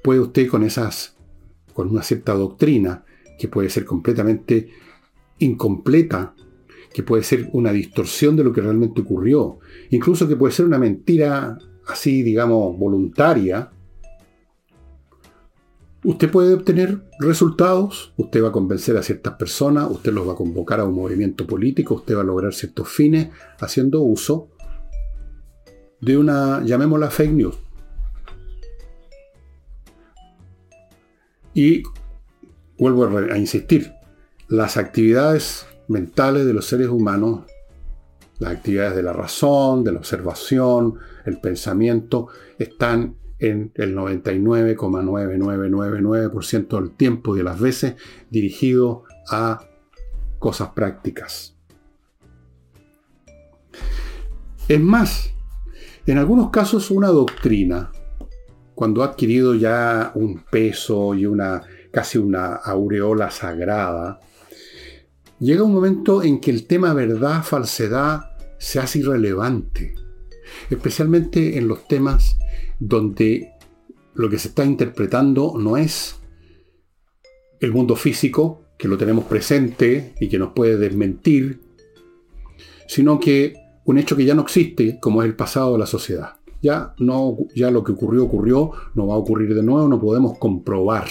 ¿Puede 0.04 0.20
usted 0.20 0.50
con 0.50 0.62
esas, 0.64 1.16
con 1.74 1.88
una 1.88 2.04
cierta 2.04 2.34
doctrina 2.34 3.06
que 3.40 3.48
puede 3.48 3.70
ser 3.70 3.86
completamente 3.86 4.68
incompleta, 5.38 6.36
que 6.94 7.04
puede 7.04 7.24
ser 7.24 7.50
una 7.54 7.72
distorsión 7.72 8.36
de 8.36 8.44
lo 8.44 8.52
que 8.52 8.60
realmente 8.60 9.00
ocurrió, 9.00 9.60
incluso 9.90 10.28
que 10.28 10.36
puede 10.36 10.52
ser 10.52 10.66
una 10.66 10.78
mentira 10.78 11.58
así, 11.88 12.24
digamos, 12.24 12.78
voluntaria, 12.78 13.72
Usted 16.04 16.32
puede 16.32 16.54
obtener 16.54 17.02
resultados, 17.20 18.14
usted 18.16 18.42
va 18.42 18.50
a 18.50 18.54
convencer 18.54 18.96
a 18.96 19.04
ciertas 19.04 19.34
personas, 19.34 19.90
usted 19.92 20.14
los 20.14 20.28
va 20.28 20.32
a 20.32 20.36
convocar 20.36 20.80
a 20.80 20.86
un 20.86 20.96
movimiento 20.96 21.46
político, 21.46 21.96
usted 21.96 22.16
va 22.16 22.22
a 22.22 22.26
lograr 22.26 22.54
ciertos 22.54 22.88
fines 22.88 23.30
haciendo 23.60 24.02
uso 24.02 24.50
de 26.00 26.18
una, 26.18 26.64
llamémosla 26.64 27.10
fake 27.10 27.34
news. 27.34 27.58
Y 31.54 31.84
vuelvo 32.78 33.18
a 33.18 33.38
insistir, 33.38 33.92
las 34.48 34.78
actividades 34.78 35.68
mentales 35.90 36.46
de 36.46 36.54
los 36.54 36.66
seres 36.66 36.88
humanos, 36.88 37.42
las 38.40 38.54
actividades 38.54 38.96
de 38.96 39.04
la 39.04 39.12
razón, 39.12 39.84
de 39.84 39.92
la 39.92 40.00
observación, 40.00 40.96
el 41.26 41.42
pensamiento, 41.42 42.30
están 42.58 43.16
en 43.40 43.72
el 43.76 43.96
99,9999% 43.96 46.80
del 46.80 46.92
tiempo 46.92 47.36
y 47.36 47.40
de 47.40 47.44
las 47.44 47.60
veces 47.60 47.96
dirigido 48.30 49.04
a 49.30 49.62
cosas 50.40 50.70
prácticas. 50.70 51.56
Es 54.68 54.80
más, 54.80 55.32
en 56.06 56.18
algunos 56.18 56.50
casos 56.50 56.90
una 56.92 57.08
doctrina, 57.08 57.92
cuando 58.76 59.04
ha 59.04 59.08
adquirido 59.08 59.56
ya 59.56 60.12
un 60.16 60.44
peso 60.50 61.14
y 61.16 61.26
una 61.26 61.64
casi 61.92 62.18
una 62.18 62.56
aureola 62.56 63.32
sagrada, 63.32 64.20
llega 65.40 65.64
un 65.64 65.74
momento 65.74 66.24
en 66.24 66.40
que 66.40 66.52
el 66.52 66.68
tema 66.68 66.94
verdad, 66.94 67.44
falsedad 67.44 68.22
se 68.58 68.80
hace 68.80 69.00
irrelevante, 69.00 69.96
especialmente 70.70 71.58
en 71.58 71.68
los 71.68 71.88
temas 71.88 72.38
donde 72.80 73.54
lo 74.14 74.30
que 74.30 74.40
se 74.40 74.50
está 74.50 74.66
interpretando 74.66 75.54
no 75.58 75.78
es 75.78 76.20
el 77.60 77.72
mundo 77.72 77.96
físico, 77.96 78.64
que 78.78 78.88
lo 78.88 78.98
tenemos 78.98 79.26
presente 79.26 80.14
y 80.20 80.30
que 80.30 80.40
nos 80.40 80.54
puede 80.54 80.78
desmentir, 80.78 81.60
sino 82.88 83.20
que 83.20 83.54
un 83.86 83.98
hecho 83.98 84.16
que 84.16 84.26
ya 84.26 84.36
no 84.36 84.44
existe, 84.44 85.00
como 85.00 85.22
es 85.22 85.28
el 85.28 85.36
pasado 85.36 85.74
de 85.74 85.80
la 85.80 85.86
sociedad. 85.86 86.38
Ya, 86.62 86.94
no, 87.00 87.38
ya 87.56 87.72
lo 87.72 87.84
que 87.84 87.92
ocurrió, 87.92 88.26
ocurrió, 88.26 88.72
no 88.96 89.08
va 89.08 89.16
a 89.16 89.18
ocurrir 89.18 89.54
de 89.54 89.64
nuevo, 89.64 89.88
no 89.88 90.00
podemos 90.00 90.38
comprobar. 90.38 91.08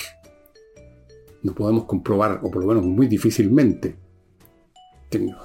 No 1.42 1.54
podemos 1.54 1.84
comprobar, 1.84 2.40
o 2.42 2.50
por 2.50 2.62
lo 2.62 2.68
menos 2.68 2.84
muy 2.84 3.06
difícilmente. 3.06 3.96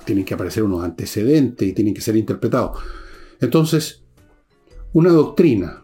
Tienen 0.06 0.26
que 0.26 0.34
aparecer 0.34 0.64
unos 0.64 0.84
antecedentes 0.84 1.68
y 1.68 1.74
tienen 1.74 1.94
que 1.94 2.02
ser 2.02 2.16
interpretados. 2.18 2.80
Entonces, 3.44 4.02
una 4.94 5.10
doctrina 5.10 5.84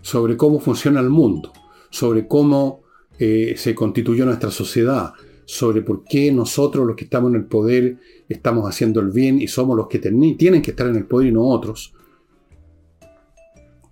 sobre 0.00 0.36
cómo 0.36 0.60
funciona 0.60 1.00
el 1.00 1.10
mundo, 1.10 1.52
sobre 1.90 2.28
cómo 2.28 2.82
eh, 3.18 3.54
se 3.56 3.74
constituyó 3.74 4.24
nuestra 4.24 4.52
sociedad, 4.52 5.12
sobre 5.44 5.82
por 5.82 6.04
qué 6.04 6.30
nosotros 6.30 6.86
los 6.86 6.94
que 6.94 7.02
estamos 7.02 7.30
en 7.30 7.40
el 7.40 7.46
poder 7.46 7.98
estamos 8.28 8.68
haciendo 8.68 9.00
el 9.00 9.10
bien 9.10 9.40
y 9.40 9.48
somos 9.48 9.76
los 9.76 9.88
que 9.88 9.98
tienen 9.98 10.62
que 10.62 10.70
estar 10.70 10.86
en 10.86 10.94
el 10.94 11.04
poder 11.04 11.30
y 11.30 11.32
no 11.32 11.42
otros. 11.48 11.94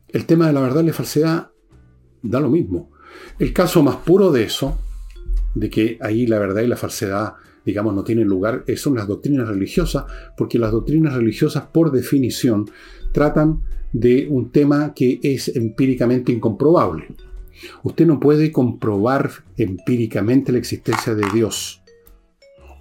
El 0.06 0.24
tema 0.24 0.46
de 0.46 0.52
la 0.52 0.60
verdad 0.60 0.84
y 0.84 0.86
la 0.86 0.92
falsedad 0.92 1.50
da 2.22 2.38
lo 2.38 2.50
mismo. 2.50 2.92
El 3.40 3.52
caso 3.52 3.82
más 3.82 3.96
puro 3.96 4.30
de 4.30 4.44
eso, 4.44 4.78
de 5.56 5.68
que 5.68 5.98
ahí 6.00 6.24
la 6.28 6.38
verdad 6.38 6.62
y 6.62 6.68
la 6.68 6.76
falsedad, 6.76 7.34
digamos, 7.70 7.94
no 7.94 8.04
tienen 8.04 8.26
lugar, 8.26 8.64
son 8.76 8.96
las 8.96 9.06
doctrinas 9.06 9.48
religiosas, 9.48 10.04
porque 10.36 10.58
las 10.58 10.72
doctrinas 10.72 11.14
religiosas, 11.14 11.64
por 11.72 11.92
definición, 11.92 12.68
tratan 13.12 13.60
de 13.92 14.26
un 14.28 14.50
tema 14.50 14.92
que 14.94 15.20
es 15.22 15.54
empíricamente 15.56 16.32
incomprobable. 16.32 17.08
Usted 17.82 18.06
no 18.06 18.18
puede 18.18 18.52
comprobar 18.52 19.30
empíricamente 19.56 20.52
la 20.52 20.58
existencia 20.58 21.14
de 21.14 21.26
Dios 21.32 21.82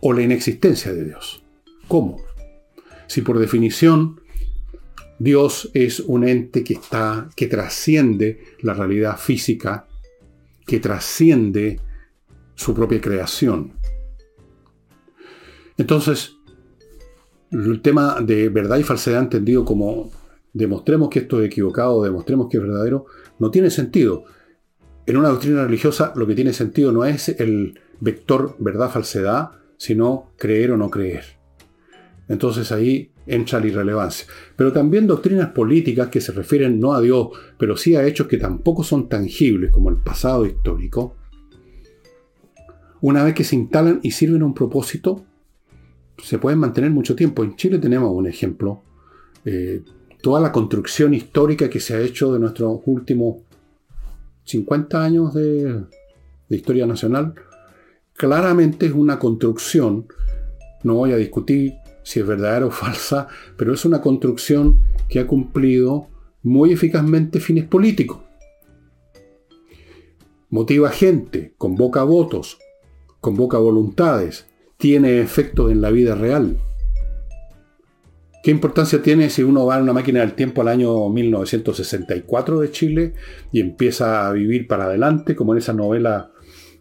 o 0.02 0.14
la 0.14 0.22
inexistencia 0.22 0.94
de 0.94 1.06
Dios. 1.06 1.44
¿Cómo? 1.88 2.22
Si 3.08 3.22
por 3.22 3.40
definición 3.40 4.22
Dios 5.20 5.70
es 5.74 6.00
un 6.00 6.28
ente 6.28 6.64
que 6.64 6.76
está 6.76 7.30
que 7.36 7.48
trasciende 7.48 8.40
la 8.62 8.74
realidad 8.74 9.18
física, 9.18 9.88
que 10.66 10.80
trasciende 10.80 11.80
su 12.56 12.74
propia 12.74 13.02
creación. 13.02 13.79
Entonces, 15.80 16.36
el 17.52 17.82
tema 17.82 18.18
de 18.22 18.50
verdad 18.50 18.78
y 18.78 18.84
falsedad 18.84 19.24
entendido 19.24 19.64
como 19.64 20.12
demostremos 20.52 21.10
que 21.10 21.20
esto 21.20 21.40
es 21.40 21.48
equivocado, 21.48 22.04
demostremos 22.04 22.50
que 22.50 22.58
es 22.58 22.64
verdadero, 22.64 23.06
no 23.40 23.50
tiene 23.50 23.72
sentido. 23.72 24.26
En 25.06 25.16
una 25.16 25.30
doctrina 25.30 25.64
religiosa 25.64 26.12
lo 26.18 26.28
que 26.28 26.36
tiene 26.36 26.52
sentido 26.52 26.92
no 26.92 27.06
es 27.06 27.30
el 27.30 27.80
vector 28.02 28.58
verdad-falsedad, 28.60 29.52
sino 29.78 30.34
creer 30.38 30.72
o 30.72 30.78
no 30.78 30.90
creer. 30.90 31.24
Entonces 32.28 32.74
ahí 32.74 33.14
entra 33.26 33.62
la 33.62 33.68
irrelevancia. 33.68 34.28
Pero 34.58 34.74
también 34.74 35.08
doctrinas 35.08 35.52
políticas 35.52 36.10
que 36.10 36.20
se 36.20 36.34
refieren 36.34 36.78
no 36.78 36.94
a 36.94 37.00
Dios, 37.00 37.30
pero 37.58 37.78
sí 37.78 37.96
a 37.96 38.06
hechos 38.06 38.28
que 38.28 38.38
tampoco 38.38 38.84
son 38.84 39.08
tangibles, 39.08 39.72
como 39.72 39.90
el 39.90 39.96
pasado 39.96 40.46
histórico, 40.46 41.16
una 43.00 43.24
vez 43.24 43.34
que 43.34 43.46
se 43.46 43.56
instalan 43.56 44.02
y 44.04 44.12
sirven 44.12 44.42
a 44.42 44.46
un 44.46 44.54
propósito, 44.54 45.26
se 46.24 46.40
pueden 46.40 46.60
mantener 46.60 46.92
mucho 46.92 47.16
tiempo. 47.16 47.44
En 47.44 47.56
Chile 47.56 47.80
tenemos 47.80 48.12
un 48.14 48.28
ejemplo. 48.28 48.82
Eh, 49.46 49.84
toda 50.22 50.42
la 50.42 50.52
construcción 50.52 51.14
histórica 51.14 51.70
que 51.70 51.80
se 51.80 51.96
ha 51.96 52.02
hecho 52.02 52.34
de 52.34 52.40
nuestros 52.40 52.82
últimos 52.86 53.38
50 54.44 55.04
años 55.04 55.34
de, 55.34 55.84
historia 56.50 56.88
nacional, 56.88 57.36
claramente 58.14 58.88
es 58.88 58.94
una 58.94 59.20
construcción, 59.20 60.08
no 60.84 60.96
voy 60.96 61.12
a 61.12 61.18
discutir 61.18 61.76
si 62.04 62.20
es 62.20 62.26
verdadera 62.26 62.66
o 62.66 62.72
falsa, 62.72 63.28
pero 63.56 63.74
es 63.74 63.86
una 63.86 64.02
construcción 64.02 64.80
que 65.08 65.20
ha 65.20 65.28
cumplido 65.28 66.08
muy 66.42 66.74
eficazmente 66.74 67.40
fines 67.40 67.66
políticos. 67.66 68.20
Motiva 70.50 70.90
gente, 70.90 71.54
convoca 71.60 72.02
votos, 72.04 72.58
convoca 73.22 73.60
voluntades, 73.60 74.49
tiene 74.80 75.20
efectos 75.20 75.72
en 75.72 75.82
la 75.82 75.92
vida 75.92 76.16
real. 76.16 76.58
¿Qué 78.42 78.50
importancia 78.50 79.02
tiene 79.02 79.30
si 79.30 79.44
uno 79.44 79.66
va 79.66 79.76
en 79.76 79.84
una 79.84 79.92
máquina 79.92 80.22
del 80.22 80.34
tiempo 80.34 80.62
al 80.62 80.70
año 80.70 81.10
1964 81.10 82.62
de 82.62 82.72
Chile 82.72 83.14
y 83.52 83.60
empieza 83.60 84.26
a 84.26 84.32
vivir 84.32 84.68
para 84.68 84.86
adelante, 84.86 85.36
como 85.36 85.52
en 85.52 85.58
esa 85.58 85.74
novela 85.74 86.32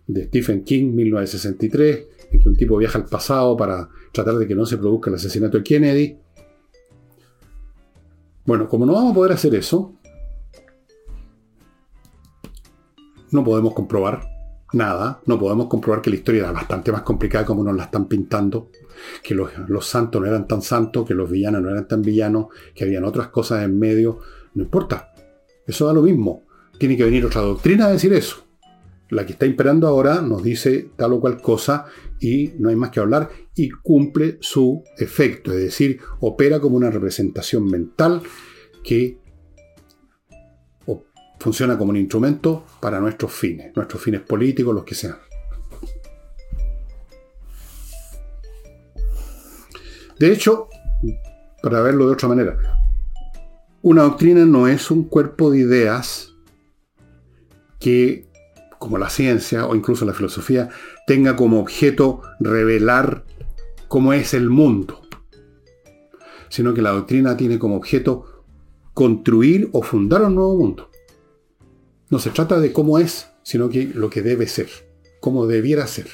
de 0.06 0.26
Stephen 0.26 0.62
King, 0.62 0.94
1963, 0.94 2.06
en 2.30 2.40
que 2.40 2.48
un 2.48 2.56
tipo 2.56 2.76
viaja 2.76 2.98
al 2.98 3.06
pasado 3.06 3.56
para 3.56 3.88
tratar 4.12 4.36
de 4.36 4.46
que 4.46 4.54
no 4.54 4.64
se 4.64 4.78
produzca 4.78 5.10
el 5.10 5.16
asesinato 5.16 5.58
de 5.58 5.64
Kennedy? 5.64 6.16
Bueno, 8.46 8.68
como 8.68 8.86
no 8.86 8.92
vamos 8.92 9.10
a 9.10 9.14
poder 9.16 9.32
hacer 9.32 9.56
eso, 9.56 9.96
no 13.32 13.42
podemos 13.42 13.74
comprobar 13.74 14.37
nada, 14.72 15.20
no 15.26 15.38
podemos 15.38 15.66
comprobar 15.66 16.02
que 16.02 16.10
la 16.10 16.16
historia 16.16 16.42
era 16.42 16.52
bastante 16.52 16.92
más 16.92 17.02
complicada 17.02 17.44
como 17.44 17.62
nos 17.62 17.76
la 17.76 17.84
están 17.84 18.06
pintando 18.06 18.70
que 19.22 19.34
los, 19.34 19.86
santos 19.86 20.20
no 20.20 20.26
eran 20.26 20.46
tan 20.46 20.62
santos, 20.62 21.06
que 21.06 21.14
los 21.14 21.30
villanos 21.30 21.62
no 21.62 21.70
eran 21.70 21.88
tan 21.88 22.02
villanos, 22.02 22.46
que 22.74 22.84
habían 22.84 23.04
otras 23.04 23.28
cosas 23.28 23.64
en 23.64 23.78
medio. 23.78 24.20
No 24.54 24.64
importa. 24.64 25.12
Eso 25.66 25.86
da 25.86 25.92
lo 25.92 26.02
mismo. 26.02 26.44
Tiene 26.78 26.96
que 26.96 27.04
venir 27.04 27.24
otra 27.24 27.40
doctrina 27.42 27.86
a 27.86 27.92
decir 27.92 28.12
eso. 28.12 28.44
La 29.10 29.24
que 29.24 29.32
está 29.32 29.46
imperando 29.46 29.88
ahora 29.88 30.20
nos 30.20 30.42
dice 30.42 30.90
tal 30.96 31.14
o 31.14 31.20
cual 31.20 31.40
cosa 31.40 31.86
y 32.20 32.52
no 32.58 32.68
hay 32.68 32.76
más 32.76 32.90
que 32.90 33.00
hablar 33.00 33.30
y 33.54 33.70
cumple 33.70 34.36
su 34.40 34.84
efecto, 34.98 35.52
es 35.52 35.58
decir, 35.58 36.00
opera 36.20 36.60
como 36.60 36.76
una 36.76 36.90
representación 36.90 37.64
mental 37.64 38.20
que 38.84 39.18
funciona 41.38 41.78
como 41.78 41.90
un 41.90 41.96
instrumento 41.96 42.64
para 42.80 43.00
nuestros 43.00 43.32
fines, 43.32 43.74
nuestros 43.76 44.02
fines 44.02 44.20
políticos, 44.20 44.74
los 44.74 44.84
que 44.84 44.94
sean. 44.94 45.16
De 50.18 50.32
hecho, 50.32 50.68
para 51.62 51.80
verlo 51.80 52.06
de 52.06 52.12
otra 52.12 52.28
manera, 52.28 52.56
una 53.82 54.02
doctrina 54.02 54.44
no 54.44 54.66
es 54.66 54.90
un 54.90 55.04
cuerpo 55.04 55.50
de 55.50 55.58
ideas 55.58 56.34
que, 57.78 58.26
como 58.80 58.98
la 58.98 59.08
ciencia 59.08 59.66
o 59.66 59.76
incluso 59.76 60.04
la 60.04 60.14
filosofía, 60.14 60.68
tenga 61.06 61.36
como 61.36 61.60
objeto 61.60 62.22
revelar 62.40 63.24
cómo 63.86 64.12
es 64.12 64.34
el 64.34 64.50
mundo, 64.50 65.00
sino 66.48 66.74
que 66.74 66.82
la 66.82 66.90
doctrina 66.90 67.36
tiene 67.36 67.60
como 67.60 67.76
objeto 67.76 68.44
construir 68.94 69.68
o 69.72 69.82
fundar 69.82 70.22
un 70.24 70.34
nuevo 70.34 70.56
mundo. 70.56 70.87
No 72.10 72.18
se 72.18 72.30
trata 72.30 72.58
de 72.58 72.72
cómo 72.72 72.98
es, 72.98 73.28
sino 73.42 73.68
que 73.68 73.84
lo 73.84 74.08
que 74.08 74.22
debe 74.22 74.46
ser, 74.46 74.68
cómo 75.20 75.46
debiera 75.46 75.86
ser. 75.86 76.06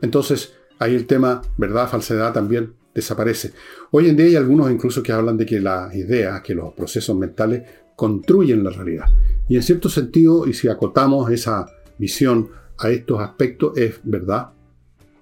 Entonces, 0.00 0.54
ahí 0.78 0.94
el 0.94 1.06
tema 1.06 1.42
verdad, 1.56 1.88
falsedad 1.88 2.32
también 2.32 2.74
desaparece. 2.94 3.52
Hoy 3.90 4.08
en 4.08 4.16
día 4.16 4.26
hay 4.26 4.36
algunos 4.36 4.70
incluso 4.70 5.02
que 5.02 5.12
hablan 5.12 5.36
de 5.36 5.46
que 5.46 5.60
las 5.60 5.94
ideas, 5.94 6.40
que 6.42 6.54
los 6.54 6.72
procesos 6.72 7.16
mentales 7.16 7.62
construyen 7.96 8.64
la 8.64 8.70
realidad. 8.70 9.06
Y 9.48 9.56
en 9.56 9.62
cierto 9.62 9.88
sentido, 9.88 10.46
y 10.46 10.54
si 10.54 10.68
acotamos 10.68 11.30
esa 11.30 11.66
visión 11.98 12.50
a 12.78 12.90
estos 12.90 13.20
aspectos, 13.20 13.76
es 13.76 14.00
verdad. 14.04 14.50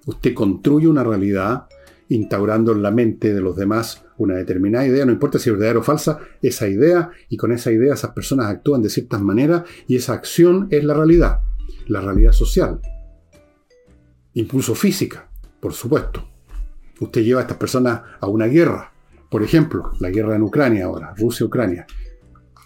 Usted 0.05 0.33
construye 0.33 0.87
una 0.87 1.03
realidad 1.03 1.67
instaurando 2.09 2.71
en 2.71 2.81
la 2.81 2.91
mente 2.91 3.33
de 3.33 3.41
los 3.41 3.55
demás 3.55 4.03
una 4.17 4.35
determinada 4.35 4.85
idea, 4.85 5.05
no 5.05 5.11
importa 5.11 5.39
si 5.39 5.49
es 5.49 5.53
verdadera 5.53 5.79
o 5.79 5.83
falsa, 5.83 6.19
esa 6.41 6.67
idea, 6.67 7.11
y 7.29 7.37
con 7.37 7.51
esa 7.51 7.71
idea 7.71 7.93
esas 7.93 8.11
personas 8.11 8.47
actúan 8.47 8.81
de 8.81 8.89
ciertas 8.89 9.21
maneras, 9.21 9.63
y 9.87 9.95
esa 9.95 10.13
acción 10.13 10.67
es 10.71 10.83
la 10.83 10.93
realidad, 10.93 11.41
la 11.87 12.01
realidad 12.01 12.31
social, 12.31 12.79
incluso 14.33 14.75
física 14.75 15.27
por 15.59 15.73
supuesto. 15.73 16.27
Usted 16.99 17.23
lleva 17.23 17.41
a 17.41 17.43
estas 17.43 17.57
personas 17.57 18.01
a 18.19 18.27
una 18.27 18.45
guerra. 18.45 18.91
Por 19.29 19.43
ejemplo, 19.43 19.91
la 19.99 20.09
guerra 20.09 20.35
en 20.35 20.43
Ucrania 20.43 20.85
ahora, 20.85 21.13
Rusia-Ucrania. 21.17 21.85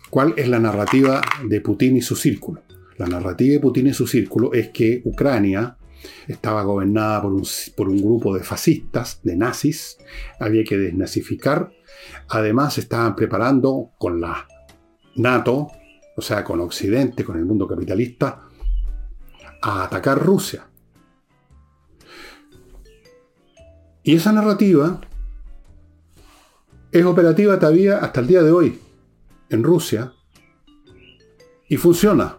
¿Cuál 0.09 0.33
es 0.37 0.47
la 0.47 0.59
narrativa 0.59 1.21
de 1.47 1.61
Putin 1.61 1.97
y 1.97 2.01
su 2.01 2.15
círculo? 2.15 2.61
La 2.97 3.07
narrativa 3.07 3.53
de 3.53 3.59
Putin 3.59 3.87
y 3.87 3.93
su 3.93 4.05
círculo 4.05 4.53
es 4.53 4.69
que 4.69 5.01
Ucrania 5.05 5.75
estaba 6.27 6.63
gobernada 6.63 7.21
por 7.21 7.89
un, 7.89 8.01
grupo 8.01 8.35
de 8.35 8.43
fascistas, 8.43 9.19
de 9.23 9.35
nazis, 9.35 9.97
había 10.39 10.63
que 10.63 10.77
desnazificar. 10.77 11.71
Además, 12.29 12.77
estaban 12.77 13.15
preparando 13.15 13.91
con 13.97 14.21
la 14.21 14.47
NATO, 15.15 15.67
o 16.15 16.21
sea, 16.21 16.43
con 16.43 16.59
Occidente, 16.61 17.23
con 17.23 17.37
el 17.37 17.45
mundo 17.45 17.67
capitalista, 17.67 18.43
a 19.61 19.83
atacar 19.83 20.19
Rusia. 20.19 20.67
Y 24.03 24.15
esa 24.15 24.31
narrativa 24.31 24.99
es 26.91 27.05
operativa 27.05 27.59
todavía 27.59 27.97
hasta 27.99 28.19
el 28.19 28.27
día 28.27 28.43
de 28.43 28.51
hoy 28.51 28.79
en 29.49 29.63
Rusia, 29.63 30.13
Y 31.67 31.77
funciona. 31.77 32.37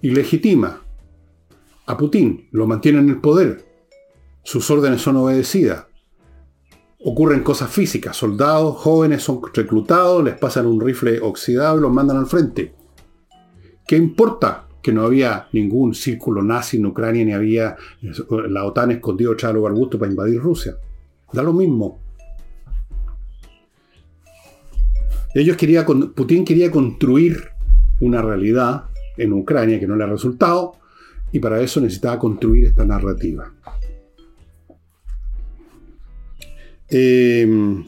Y 0.00 0.10
legitima 0.10 0.80
a 1.90 1.96
Putin. 1.96 2.48
Lo 2.52 2.66
mantiene 2.66 3.00
en 3.00 3.08
el 3.08 3.20
poder. 3.20 3.64
Sus 4.42 4.70
órdenes 4.70 5.02
son 5.02 5.16
obedecidas. 5.16 5.86
Ocurren 7.04 7.42
cosas 7.42 7.70
físicas. 7.70 8.16
Soldados 8.16 8.76
jóvenes 8.76 9.22
son 9.22 9.40
reclutados, 9.52 10.24
les 10.24 10.38
pasan 10.38 10.66
un 10.66 10.80
rifle 10.80 11.20
oxidado 11.20 11.78
y 11.78 11.82
los 11.82 11.92
mandan 11.92 12.18
al 12.18 12.26
frente. 12.26 12.74
¿Qué 13.86 13.96
importa 13.96 14.68
que 14.82 14.92
no 14.92 15.02
había 15.02 15.48
ningún 15.52 15.94
círculo 15.94 16.42
nazi 16.42 16.76
en 16.76 16.86
Ucrania 16.86 17.24
ni 17.24 17.32
había 17.32 17.76
la 18.48 18.64
OTAN 18.64 18.92
escondido 18.92 19.34
de 19.34 19.52
los 19.52 19.88
para 19.96 20.10
invadir 20.10 20.40
Rusia? 20.40 20.76
Da 21.32 21.42
lo 21.42 21.52
mismo. 21.52 22.00
Ellos 25.34 25.56
quería, 25.56 25.86
Putin 25.86 26.44
quería 26.44 26.70
construir 26.70 27.50
una 28.00 28.20
realidad 28.20 28.84
en 29.16 29.32
Ucrania 29.32 29.78
que 29.78 29.86
no 29.86 29.96
le 29.96 30.04
ha 30.04 30.08
resultado 30.08 30.79
y 31.32 31.38
para 31.38 31.60
eso 31.60 31.80
necesitaba 31.80 32.18
construir 32.18 32.66
esta 32.66 32.84
narrativa. 32.84 33.52
Em, 36.88 37.84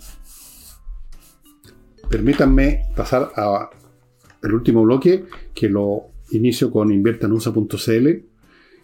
permítanme 2.09 2.87
pasar 2.95 3.33
al 3.35 4.55
último 4.55 4.83
bloque 4.83 5.25
que 5.55 5.69
lo 5.69 6.07
inicio 6.31 6.71
con 6.71 6.93
inviertanusa.cl 6.93 8.09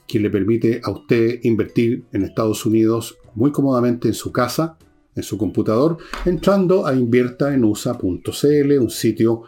que 0.07 0.19
le 0.19 0.31
permite 0.31 0.81
a 0.83 0.91
usted 0.91 1.41
invertir 1.43 2.05
en 2.13 2.25
Estados 2.25 2.65
Unidos 2.67 3.19
muy 3.35 3.53
cómodamente 3.53 4.09
en 4.09 4.15
su 4.15 4.33
casa 4.33 4.79
en 5.19 5.25
su 5.25 5.37
computador, 5.37 5.99
entrando 6.25 6.87
a 6.87 6.95
inviertaenusa.cl, 6.95 8.79
un 8.79 8.91
sitio, 8.91 9.43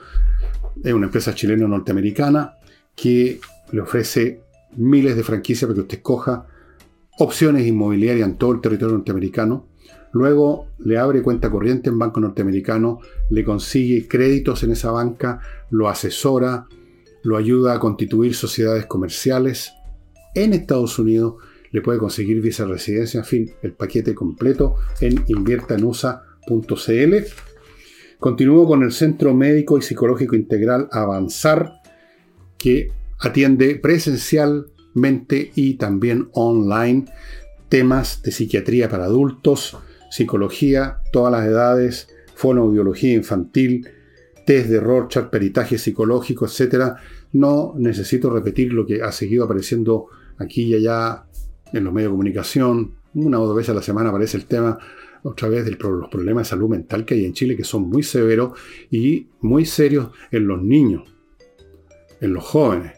es 0.82 0.92
una 0.92 1.06
empresa 1.06 1.34
chilena 1.34 1.68
norteamericana 1.68 2.54
que 2.94 3.40
le 3.70 3.80
ofrece 3.80 4.40
miles 4.76 5.16
de 5.16 5.22
franquicias 5.22 5.66
para 5.66 5.74
que 5.74 5.80
usted 5.82 5.98
escoja 5.98 6.46
opciones 7.18 7.66
inmobiliarias 7.66 8.28
en 8.28 8.36
todo 8.36 8.52
el 8.52 8.60
territorio 8.60 8.96
norteamericano. 8.96 9.66
Luego 10.12 10.66
le 10.78 10.98
abre 10.98 11.22
cuenta 11.22 11.50
corriente 11.50 11.88
en 11.88 11.98
banco 11.98 12.20
norteamericano, 12.20 13.00
le 13.30 13.44
consigue 13.44 14.08
créditos 14.08 14.62
en 14.62 14.72
esa 14.72 14.90
banca, 14.90 15.40
lo 15.70 15.88
asesora, 15.88 16.66
lo 17.22 17.36
ayuda 17.36 17.74
a 17.74 17.78
constituir 17.78 18.34
sociedades 18.34 18.86
comerciales 18.86 19.72
en 20.34 20.52
Estados 20.52 20.98
Unidos 20.98 21.34
le 21.72 21.82
puede 21.82 21.98
conseguir 21.98 22.40
visa 22.40 22.64
residencia, 22.64 23.18
en 23.18 23.24
fin, 23.24 23.50
el 23.62 23.72
paquete 23.72 24.14
completo 24.14 24.76
en 25.00 25.24
inviertanusa.cl. 25.26 27.14
Continúo 28.18 28.66
con 28.66 28.82
el 28.82 28.92
Centro 28.92 29.34
Médico 29.34 29.78
y 29.78 29.82
Psicológico 29.82 30.34
Integral 30.36 30.88
Avanzar, 30.90 31.80
que 32.58 32.92
atiende 33.20 33.76
presencialmente 33.76 35.52
y 35.54 35.74
también 35.74 36.28
online 36.32 37.04
temas 37.68 38.22
de 38.22 38.32
psiquiatría 38.32 38.88
para 38.88 39.04
adultos, 39.04 39.78
psicología, 40.10 40.98
todas 41.12 41.32
las 41.32 41.46
edades, 41.46 42.08
fonoaudiología 42.34 43.14
infantil, 43.14 43.88
test 44.44 44.68
de 44.68 44.80
Rorschach, 44.80 45.30
peritaje 45.30 45.78
psicológico, 45.78 46.46
etc. 46.46 46.94
No 47.32 47.74
necesito 47.78 48.28
repetir 48.30 48.72
lo 48.72 48.84
que 48.84 49.02
ha 49.02 49.12
seguido 49.12 49.44
apareciendo 49.44 50.06
aquí 50.38 50.64
y 50.64 50.74
allá 50.74 51.26
en 51.72 51.84
los 51.84 51.92
medios 51.92 52.10
de 52.10 52.14
comunicación. 52.14 52.94
Una 53.14 53.40
o 53.40 53.46
dos 53.46 53.56
veces 53.56 53.70
a 53.70 53.74
la 53.74 53.82
semana 53.82 54.10
aparece 54.10 54.36
el 54.36 54.46
tema 54.46 54.78
otra 55.22 55.48
vez 55.48 55.64
de 55.64 55.72
los 55.72 56.08
problemas 56.08 56.46
de 56.46 56.50
salud 56.50 56.68
mental 56.68 57.04
que 57.04 57.14
hay 57.14 57.24
en 57.24 57.34
Chile, 57.34 57.56
que 57.56 57.64
son 57.64 57.88
muy 57.88 58.02
severos 58.02 58.58
y 58.90 59.28
muy 59.40 59.66
serios 59.66 60.10
en 60.30 60.46
los 60.46 60.62
niños, 60.62 61.04
en 62.20 62.32
los 62.32 62.44
jóvenes, 62.44 62.92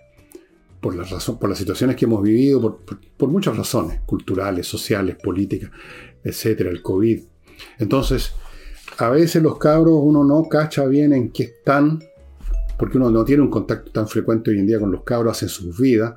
por, 0.83 0.97
las 0.97 1.31
por 1.31 1.49
las 1.49 1.59
situaciones 1.59 1.95
que 1.95 2.07
hemos 2.07 2.23
vivido, 2.23 2.85
por, 3.17 3.29
muchas 3.29 3.57
razones, 3.57 4.01
culturales, 4.05 4.67
sociales, 4.67 5.17
políticas, 5.23 5.71
etcétera, 6.25 6.71
el 6.71 6.83
COVID. 6.83 7.23
Entonces, 7.79 8.33
a 8.99 9.09
veces 9.09 9.43
los 9.43 9.59
cabros 9.59 9.95
uno 10.03 10.25
no 10.25 10.49
cacha 10.49 10.85
bien 10.87 11.13
en 11.13 11.31
qué 11.31 11.45
están, 11.45 12.01
porque 12.77 12.99
uno 12.99 13.11
no 13.11 13.25
tiene 13.25 13.43
un 13.43 13.51
contacto 13.51 13.93
tan 13.93 14.09
frecuente 14.09 14.51
hoy 14.51 14.59
en 14.59 14.67
día 14.67 14.81
con 14.81 14.91
los 14.91 15.05
cabros, 15.05 15.41
en 15.45 15.49
sus 15.49 15.79
vidas, 15.79 16.15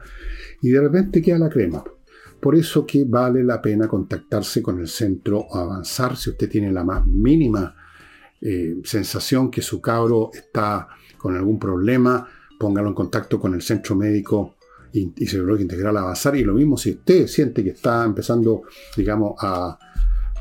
y 0.63 0.71
de 0.71 0.82
repente 0.82 1.21
queda 1.21 1.38
la 1.38 1.49
crema. 1.49 1.84
Por 2.39 2.56
eso 2.56 2.88
que 2.88 3.06
vale 3.06 3.43
la 3.43 3.62
pena 3.62 3.88
contactarse 3.88 4.63
con 4.63 4.80
el 4.80 4.88
centro 4.88 5.45
avanzar 5.56 6.17
si 6.17 6.32
usted 6.32 6.49
tiene 6.49 6.71
la 6.71 6.84
más 6.84 7.06
mínima 7.06 7.75
eh, 8.41 8.78
sensación 8.84 9.51
que 9.51 9.62
su 9.62 9.80
cabro 9.80 10.32
está 10.34 10.88
con 11.19 11.36
algún 11.36 11.60
problema, 11.60 12.28
póngalo 12.60 12.89
en 12.89 12.94
contacto 12.94 13.39
con 13.39 13.54
el 13.54 13.62
centro 13.62 13.96
médico 13.96 14.56
y, 14.91 15.12
psicológico 15.26 15.62
integral 15.62 15.98
avanzar. 15.98 16.36
Y 16.36 16.44
lo 16.44 16.54
mismo 16.54 16.78
si 16.78 16.91
usted 16.91 17.28
siente 17.28 17.63
que 17.63 17.72
está 17.72 18.04
empezando, 18.06 18.63
digamos, 18.96 19.36
a, 19.39 19.78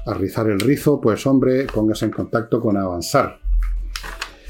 a 0.07 0.15
rizar 0.15 0.49
el 0.49 0.61
rizo, 0.61 1.01
pues 1.01 1.27
hombre, 1.27 1.67
póngase 1.73 2.07
en 2.07 2.11
contacto 2.11 2.61
con 2.61 2.77
avanzar. 2.77 3.39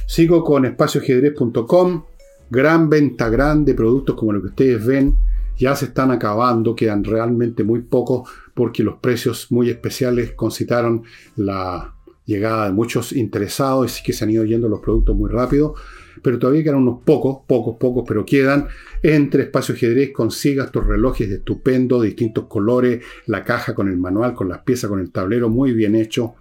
Sigo 0.07 0.45
con 0.45 0.65
espacioajedrez.com, 0.65 2.05
gran 2.51 2.89
venta 2.91 3.29
grande 3.29 3.73
de 3.73 3.77
productos 3.77 4.17
como 4.17 4.33
lo 4.33 4.43
que 4.43 4.49
ustedes 4.49 4.85
ven 4.85 5.17
ya 5.59 5.77
se 5.77 5.87
están 5.87 6.11
acabando, 6.11 6.75
quedan 6.75 7.05
realmente 7.05 7.63
muy 7.65 7.81
pocos 7.81 8.29
porque 8.55 8.83
los 8.83 8.97
precios 8.99 9.51
muy 9.51 9.71
especiales 9.71 10.33
concitaron 10.33 11.05
la 11.37 11.95
llegada 12.25 12.67
de 12.67 12.73
muchos 12.73 13.13
interesados 13.13 14.01
y 14.01 14.03
que 14.03 14.13
se 14.13 14.25
han 14.25 14.31
ido 14.31 14.45
yendo 14.45 14.69
los 14.69 14.81
productos 14.81 15.17
muy 15.17 15.31
rápido, 15.31 15.75
pero 16.23 16.39
todavía 16.39 16.63
quedan 16.63 16.77
unos 16.77 17.03
pocos, 17.05 17.39
pocos, 17.47 17.77
pocos, 17.79 18.05
pero 18.07 18.25
quedan. 18.25 18.69
Entre 19.03 19.45
Espacio 19.45 19.75
Ajedrez 19.75 20.13
consiga 20.13 20.65
estos 20.65 20.87
relojes 20.87 21.29
de 21.29 21.37
estupendo, 21.37 22.01
distintos 22.01 22.47
colores, 22.47 23.05
la 23.27 23.45
caja 23.45 23.75
con 23.75 23.89
el 23.89 23.97
manual, 23.97 24.35
con 24.35 24.49
las 24.49 24.61
piezas, 24.61 24.91
con 24.91 25.01
el 25.01 25.11
tablero, 25.11 25.49
muy 25.49 25.73
bien 25.73 25.95
hecho. 25.95 26.35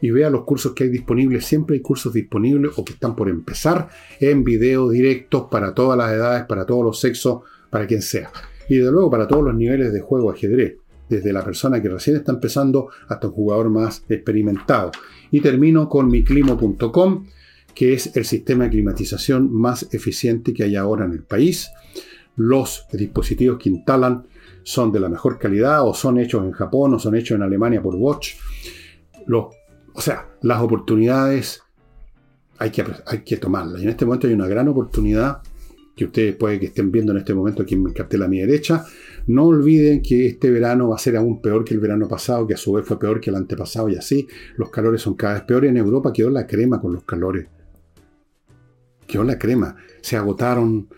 Y 0.00 0.10
vea 0.10 0.30
los 0.30 0.44
cursos 0.44 0.72
que 0.72 0.84
hay 0.84 0.90
disponibles. 0.90 1.44
Siempre 1.44 1.76
hay 1.76 1.80
cursos 1.80 2.12
disponibles 2.12 2.72
o 2.76 2.84
que 2.84 2.92
están 2.92 3.16
por 3.16 3.28
empezar 3.28 3.88
en 4.20 4.44
video 4.44 4.90
directos 4.90 5.46
para 5.50 5.74
todas 5.74 5.96
las 5.96 6.12
edades, 6.12 6.44
para 6.44 6.66
todos 6.66 6.84
los 6.84 7.00
sexos 7.00 7.40
para 7.70 7.86
quien 7.86 8.02
sea. 8.02 8.30
Y 8.68 8.76
de 8.76 8.90
luego 8.90 9.10
para 9.10 9.26
todos 9.26 9.44
los 9.44 9.54
niveles 9.54 9.92
de 9.92 10.00
juego 10.00 10.30
ajedrez, 10.30 10.76
desde 11.08 11.32
la 11.32 11.44
persona 11.44 11.80
que 11.80 11.88
recién 11.88 12.16
está 12.16 12.32
empezando 12.32 12.88
hasta 13.08 13.28
un 13.28 13.32
jugador 13.32 13.70
más 13.70 14.04
experimentado. 14.08 14.90
Y 15.30 15.40
termino 15.40 15.88
con 15.88 16.08
miclimo.com, 16.10 17.26
que 17.76 17.92
es 17.92 18.16
el 18.16 18.24
sistema 18.24 18.64
de 18.64 18.70
climatización 18.70 19.52
más 19.52 19.86
eficiente 19.92 20.54
que 20.54 20.64
hay 20.64 20.76
ahora 20.76 21.04
en 21.04 21.12
el 21.12 21.22
país. 21.22 21.70
Los 22.34 22.86
dispositivos 22.90 23.58
que 23.58 23.68
instalan 23.68 24.24
son 24.62 24.90
de 24.90 24.98
la 24.98 25.10
mejor 25.10 25.38
calidad 25.38 25.86
o 25.86 25.92
son 25.92 26.18
hechos 26.18 26.42
en 26.42 26.52
Japón 26.52 26.94
o 26.94 26.98
son 26.98 27.14
hechos 27.14 27.36
en 27.36 27.42
Alemania 27.42 27.82
por 27.82 27.98
Bosch. 27.98 28.34
Los, 29.26 29.54
o 29.92 30.00
sea, 30.00 30.26
las 30.40 30.62
oportunidades 30.62 31.60
hay 32.56 32.70
que, 32.70 32.82
hay 33.06 33.18
que 33.18 33.36
tomarlas. 33.36 33.82
Y 33.82 33.84
en 33.84 33.90
este 33.90 34.06
momento 34.06 34.26
hay 34.26 34.32
una 34.32 34.48
gran 34.48 34.68
oportunidad 34.68 35.42
que 35.94 36.06
ustedes 36.06 36.34
puede 36.34 36.58
que 36.58 36.66
estén 36.66 36.90
viendo 36.90 37.12
en 37.12 37.18
este 37.18 37.34
momento 37.34 37.62
aquí 37.62 37.74
en 37.74 37.86
el 37.86 37.92
cartel 37.92 38.22
a 38.22 38.28
mi 38.28 38.40
derecha. 38.40 38.86
No 39.26 39.44
olviden 39.44 40.00
que 40.00 40.26
este 40.26 40.50
verano 40.50 40.88
va 40.88 40.96
a 40.96 40.98
ser 40.98 41.18
aún 41.18 41.42
peor 41.42 41.62
que 41.62 41.74
el 41.74 41.80
verano 41.80 42.08
pasado, 42.08 42.46
que 42.46 42.54
a 42.54 42.58
su 42.58 42.72
vez 42.72 42.86
fue 42.86 42.98
peor 42.98 43.20
que 43.20 43.28
el 43.28 43.36
antepasado 43.36 43.90
y 43.90 43.96
así. 43.96 44.26
Los 44.56 44.70
calores 44.70 45.02
son 45.02 45.12
cada 45.12 45.34
vez 45.34 45.42
peores. 45.42 45.68
En 45.68 45.76
Europa 45.76 46.10
quedó 46.10 46.30
la 46.30 46.46
crema 46.46 46.80
con 46.80 46.94
los 46.94 47.04
calores. 47.04 47.48
Quedó 49.06 49.24
la 49.24 49.38
crema. 49.38 49.76
Se 50.02 50.16
agotaron 50.16 50.88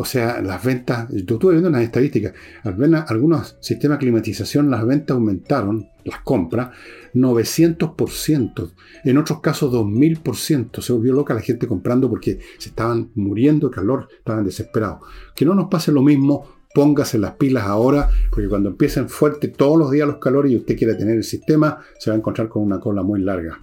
o 0.00 0.04
sea, 0.04 0.40
las 0.40 0.64
ventas, 0.64 1.08
yo 1.10 1.34
estuve 1.34 1.54
viendo 1.54 1.70
las 1.70 1.82
estadísticas, 1.82 2.32
algunos 2.62 3.56
sistemas 3.60 3.98
de 3.98 4.04
climatización, 4.04 4.70
las 4.70 4.86
ventas 4.86 5.16
aumentaron, 5.16 5.88
las 6.04 6.20
compras, 6.20 6.70
900%, 7.14 8.70
en 9.02 9.18
otros 9.18 9.40
casos 9.40 9.72
2000%. 9.74 10.80
Se 10.80 10.92
volvió 10.92 11.12
loca 11.12 11.34
la 11.34 11.40
gente 11.40 11.66
comprando 11.66 12.08
porque 12.08 12.38
se 12.58 12.68
estaban 12.68 13.10
muriendo 13.16 13.68
de 13.68 13.74
calor, 13.74 14.08
estaban 14.16 14.44
desesperados. 14.44 15.00
Que 15.34 15.44
no 15.44 15.56
nos 15.56 15.66
pase 15.66 15.90
lo 15.90 16.02
mismo, 16.02 16.46
póngase 16.72 17.18
las 17.18 17.32
pilas 17.32 17.64
ahora, 17.64 18.08
porque 18.30 18.48
cuando 18.48 18.68
empiecen 18.68 19.08
fuerte 19.08 19.48
todos 19.48 19.76
los 19.76 19.90
días 19.90 20.06
los 20.06 20.18
calores 20.18 20.52
y 20.52 20.56
usted 20.58 20.78
quiere 20.78 20.94
tener 20.94 21.16
el 21.16 21.24
sistema, 21.24 21.80
se 21.98 22.10
va 22.10 22.14
a 22.14 22.18
encontrar 22.18 22.48
con 22.48 22.62
una 22.62 22.78
cola 22.78 23.02
muy 23.02 23.20
larga. 23.20 23.58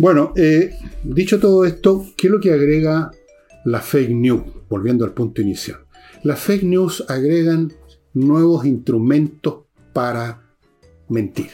Bueno, 0.00 0.32
eh, 0.34 0.78
dicho 1.04 1.38
todo 1.38 1.66
esto, 1.66 2.06
¿qué 2.16 2.28
es 2.28 2.30
lo 2.32 2.40
que 2.40 2.54
agrega 2.54 3.10
la 3.66 3.80
fake 3.80 4.08
news? 4.08 4.42
Volviendo 4.70 5.04
al 5.04 5.12
punto 5.12 5.42
inicial. 5.42 5.80
Las 6.22 6.40
fake 6.40 6.62
news 6.62 7.04
agregan 7.06 7.70
nuevos 8.14 8.64
instrumentos 8.64 9.64
para 9.92 10.42
mentir, 11.10 11.50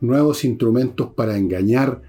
nuevos 0.00 0.44
instrumentos 0.44 1.10
para 1.14 1.38
engañar, 1.38 2.02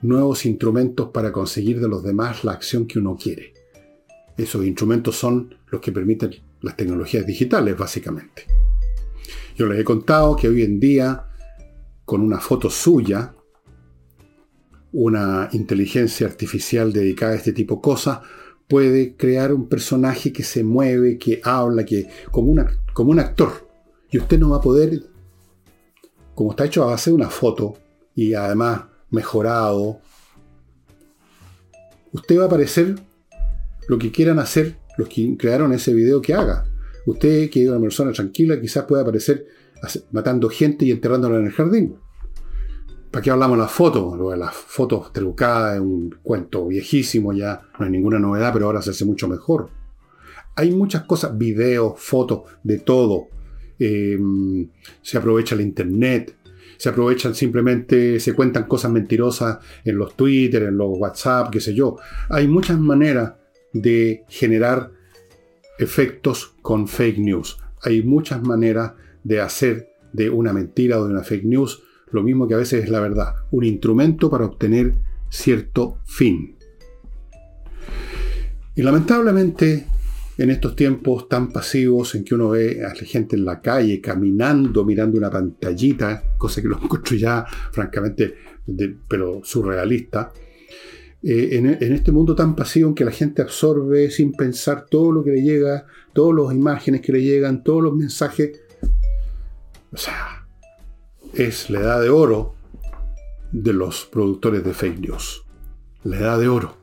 nuevos 0.00 0.46
instrumentos 0.46 1.08
para 1.08 1.32
conseguir 1.32 1.80
de 1.80 1.88
los 1.88 2.04
demás 2.04 2.44
la 2.44 2.52
acción 2.52 2.86
que 2.86 3.00
uno 3.00 3.16
quiere. 3.20 3.52
Esos 4.36 4.64
instrumentos 4.64 5.16
son 5.16 5.56
los 5.72 5.80
que 5.80 5.90
permiten 5.90 6.36
las 6.60 6.76
tecnologías 6.76 7.26
digitales, 7.26 7.76
básicamente. 7.76 8.44
Yo 9.56 9.66
les 9.66 9.80
he 9.80 9.82
contado 9.82 10.36
que 10.36 10.46
hoy 10.46 10.62
en 10.62 10.78
día, 10.78 11.24
con 12.04 12.20
una 12.20 12.38
foto 12.38 12.70
suya, 12.70 13.34
una 14.92 15.48
inteligencia 15.52 16.26
artificial 16.26 16.92
dedicada 16.92 17.32
a 17.32 17.36
este 17.36 17.52
tipo 17.52 17.76
de 17.76 17.80
cosas 17.80 18.20
puede 18.68 19.16
crear 19.16 19.52
un 19.52 19.68
personaje 19.68 20.32
que 20.32 20.42
se 20.42 20.62
mueve, 20.62 21.18
que 21.18 21.40
habla, 21.42 21.84
que 21.84 22.08
como, 22.30 22.50
una, 22.50 22.70
como 22.92 23.10
un 23.10 23.18
actor. 23.18 23.68
Y 24.10 24.18
usted 24.18 24.38
no 24.38 24.50
va 24.50 24.58
a 24.58 24.60
poder, 24.60 25.02
como 26.34 26.50
está 26.50 26.64
hecho 26.64 26.82
a 26.82 26.86
base 26.86 27.10
de 27.10 27.16
una 27.16 27.30
foto 27.30 27.74
y 28.14 28.34
además 28.34 28.82
mejorado, 29.10 30.00
usted 32.12 32.38
va 32.38 32.44
a 32.44 32.46
aparecer 32.46 32.96
lo 33.88 33.98
que 33.98 34.12
quieran 34.12 34.38
hacer 34.38 34.76
los 34.96 35.08
que 35.08 35.36
crearon 35.36 35.72
ese 35.72 35.94
video 35.94 36.20
que 36.20 36.34
haga. 36.34 36.66
Usted, 37.06 37.50
que 37.50 37.64
es 37.64 37.68
una 37.68 37.80
persona 37.80 38.12
tranquila, 38.12 38.60
quizás 38.60 38.84
pueda 38.84 39.02
aparecer 39.02 39.46
matando 40.12 40.48
gente 40.48 40.84
y 40.84 40.90
enterrándola 40.90 41.38
en 41.38 41.46
el 41.46 41.52
jardín. 41.52 41.96
¿Para 43.10 43.24
qué 43.24 43.30
hablamos 43.30 43.58
de 43.58 43.62
las 43.64 43.72
fotos? 43.72 44.16
Lo 44.16 44.30
de 44.30 44.36
las 44.36 44.54
fotos 44.54 45.12
trucadas 45.12 45.74
es 45.74 45.80
un 45.80 46.14
cuento 46.22 46.68
viejísimo 46.68 47.32
ya, 47.32 47.60
no 47.78 47.84
hay 47.84 47.90
ninguna 47.90 48.20
novedad, 48.20 48.52
pero 48.52 48.66
ahora 48.66 48.82
se 48.82 48.90
hace 48.90 49.04
mucho 49.04 49.26
mejor. 49.26 49.68
Hay 50.54 50.70
muchas 50.70 51.02
cosas, 51.04 51.36
videos, 51.36 51.94
fotos, 51.96 52.42
de 52.62 52.78
todo. 52.78 53.26
Em, 53.80 54.68
se 55.02 55.18
aprovecha 55.18 55.56
el 55.56 55.62
internet, 55.62 56.36
se 56.76 56.88
aprovechan 56.88 57.34
simplemente, 57.34 58.20
se 58.20 58.32
cuentan 58.32 58.64
cosas 58.64 58.92
mentirosas 58.92 59.58
en 59.84 59.98
los 59.98 60.14
Twitter, 60.14 60.62
en 60.64 60.76
los 60.76 60.90
WhatsApp, 60.96 61.50
qué 61.50 61.60
sé 61.60 61.74
yo. 61.74 61.96
Hay 62.28 62.46
muchas 62.46 62.78
maneras 62.78 63.34
de 63.72 64.24
generar 64.28 64.92
efectos 65.78 66.54
con 66.62 66.86
fake 66.86 67.18
news. 67.18 67.58
Hay 67.82 68.02
muchas 68.02 68.40
maneras 68.42 68.92
de 69.24 69.40
hacer 69.40 69.90
de 70.12 70.30
una 70.30 70.52
mentira 70.52 71.00
o 71.00 71.06
de 71.06 71.12
una 71.12 71.24
fake 71.24 71.44
news 71.44 71.82
lo 72.12 72.22
mismo 72.22 72.46
que 72.48 72.54
a 72.54 72.58
veces 72.58 72.84
es 72.84 72.90
la 72.90 73.00
verdad, 73.00 73.34
un 73.50 73.64
instrumento 73.64 74.30
para 74.30 74.44
obtener 74.44 74.94
cierto 75.28 75.98
fin. 76.04 76.56
Y 78.74 78.82
lamentablemente, 78.82 79.86
en 80.38 80.50
estos 80.50 80.74
tiempos 80.74 81.28
tan 81.28 81.52
pasivos 81.52 82.14
en 82.14 82.24
que 82.24 82.34
uno 82.34 82.50
ve 82.50 82.84
a 82.84 82.94
la 82.94 83.04
gente 83.04 83.36
en 83.36 83.44
la 83.44 83.60
calle 83.60 84.00
caminando, 84.00 84.84
mirando 84.84 85.18
una 85.18 85.30
pantallita, 85.30 86.36
cosa 86.38 86.62
que 86.62 86.68
lo 86.68 86.78
encuentro 86.82 87.16
ya 87.16 87.44
francamente, 87.72 88.34
pero 89.08 89.40
surrealista, 89.44 90.32
eh, 91.22 91.50
en, 91.52 91.66
en, 91.66 91.92
este 91.92 92.12
mundo 92.12 92.34
tan 92.34 92.56
pasivo 92.56 92.88
en 92.88 92.94
que 92.94 93.04
la 93.04 93.10
gente 93.10 93.42
absorbe 93.42 94.10
sin 94.10 94.32
pensar 94.32 94.86
todo 94.90 95.12
lo 95.12 95.22
que 95.22 95.32
le 95.32 95.42
llega, 95.42 95.86
todas 96.14 96.42
las 96.42 96.54
imágenes 96.54 97.02
que 97.02 97.12
le 97.12 97.22
llegan, 97.22 97.62
todos 97.62 97.82
los 97.82 97.94
mensajes, 97.94 98.58
o 99.92 99.96
sea, 99.98 100.39
es 101.34 101.70
la 101.70 101.80
edad 101.80 102.02
de 102.02 102.10
oro 102.10 102.54
de 103.52 103.72
los 103.72 104.04
productores 104.06 104.64
de 104.64 104.74
fake 104.74 105.00
news. 105.00 105.44
La 106.04 106.18
edad 106.18 106.38
de 106.38 106.48
oro. 106.48 106.76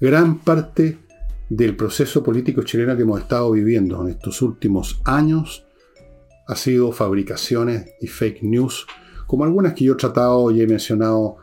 Gran 0.00 0.38
parte 0.38 0.98
del 1.48 1.76
proceso 1.76 2.22
político 2.22 2.62
chileno 2.62 2.96
que 2.96 3.02
hemos 3.02 3.20
estado 3.20 3.50
viviendo 3.52 4.02
en 4.02 4.08
estos 4.08 4.40
últimos 4.42 5.00
años 5.04 5.66
ha 6.46 6.56
sido 6.56 6.92
fabricaciones 6.92 7.90
y 8.00 8.06
fake 8.06 8.42
news, 8.42 8.86
como 9.26 9.44
algunas 9.44 9.74
que 9.74 9.84
yo 9.84 9.94
he 9.94 9.96
tratado 9.96 10.50
y 10.50 10.60
he 10.60 10.66
mencionado 10.66 11.36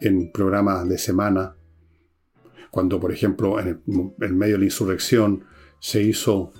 en 0.00 0.30
programas 0.32 0.88
de 0.88 0.98
semana, 0.98 1.56
cuando 2.70 3.00
por 3.00 3.12
ejemplo 3.12 3.58
en, 3.60 3.82
en 4.20 4.38
medio 4.38 4.54
de 4.54 4.60
la 4.60 4.64
insurrección 4.66 5.44
se 5.78 6.02
hizo 6.02 6.52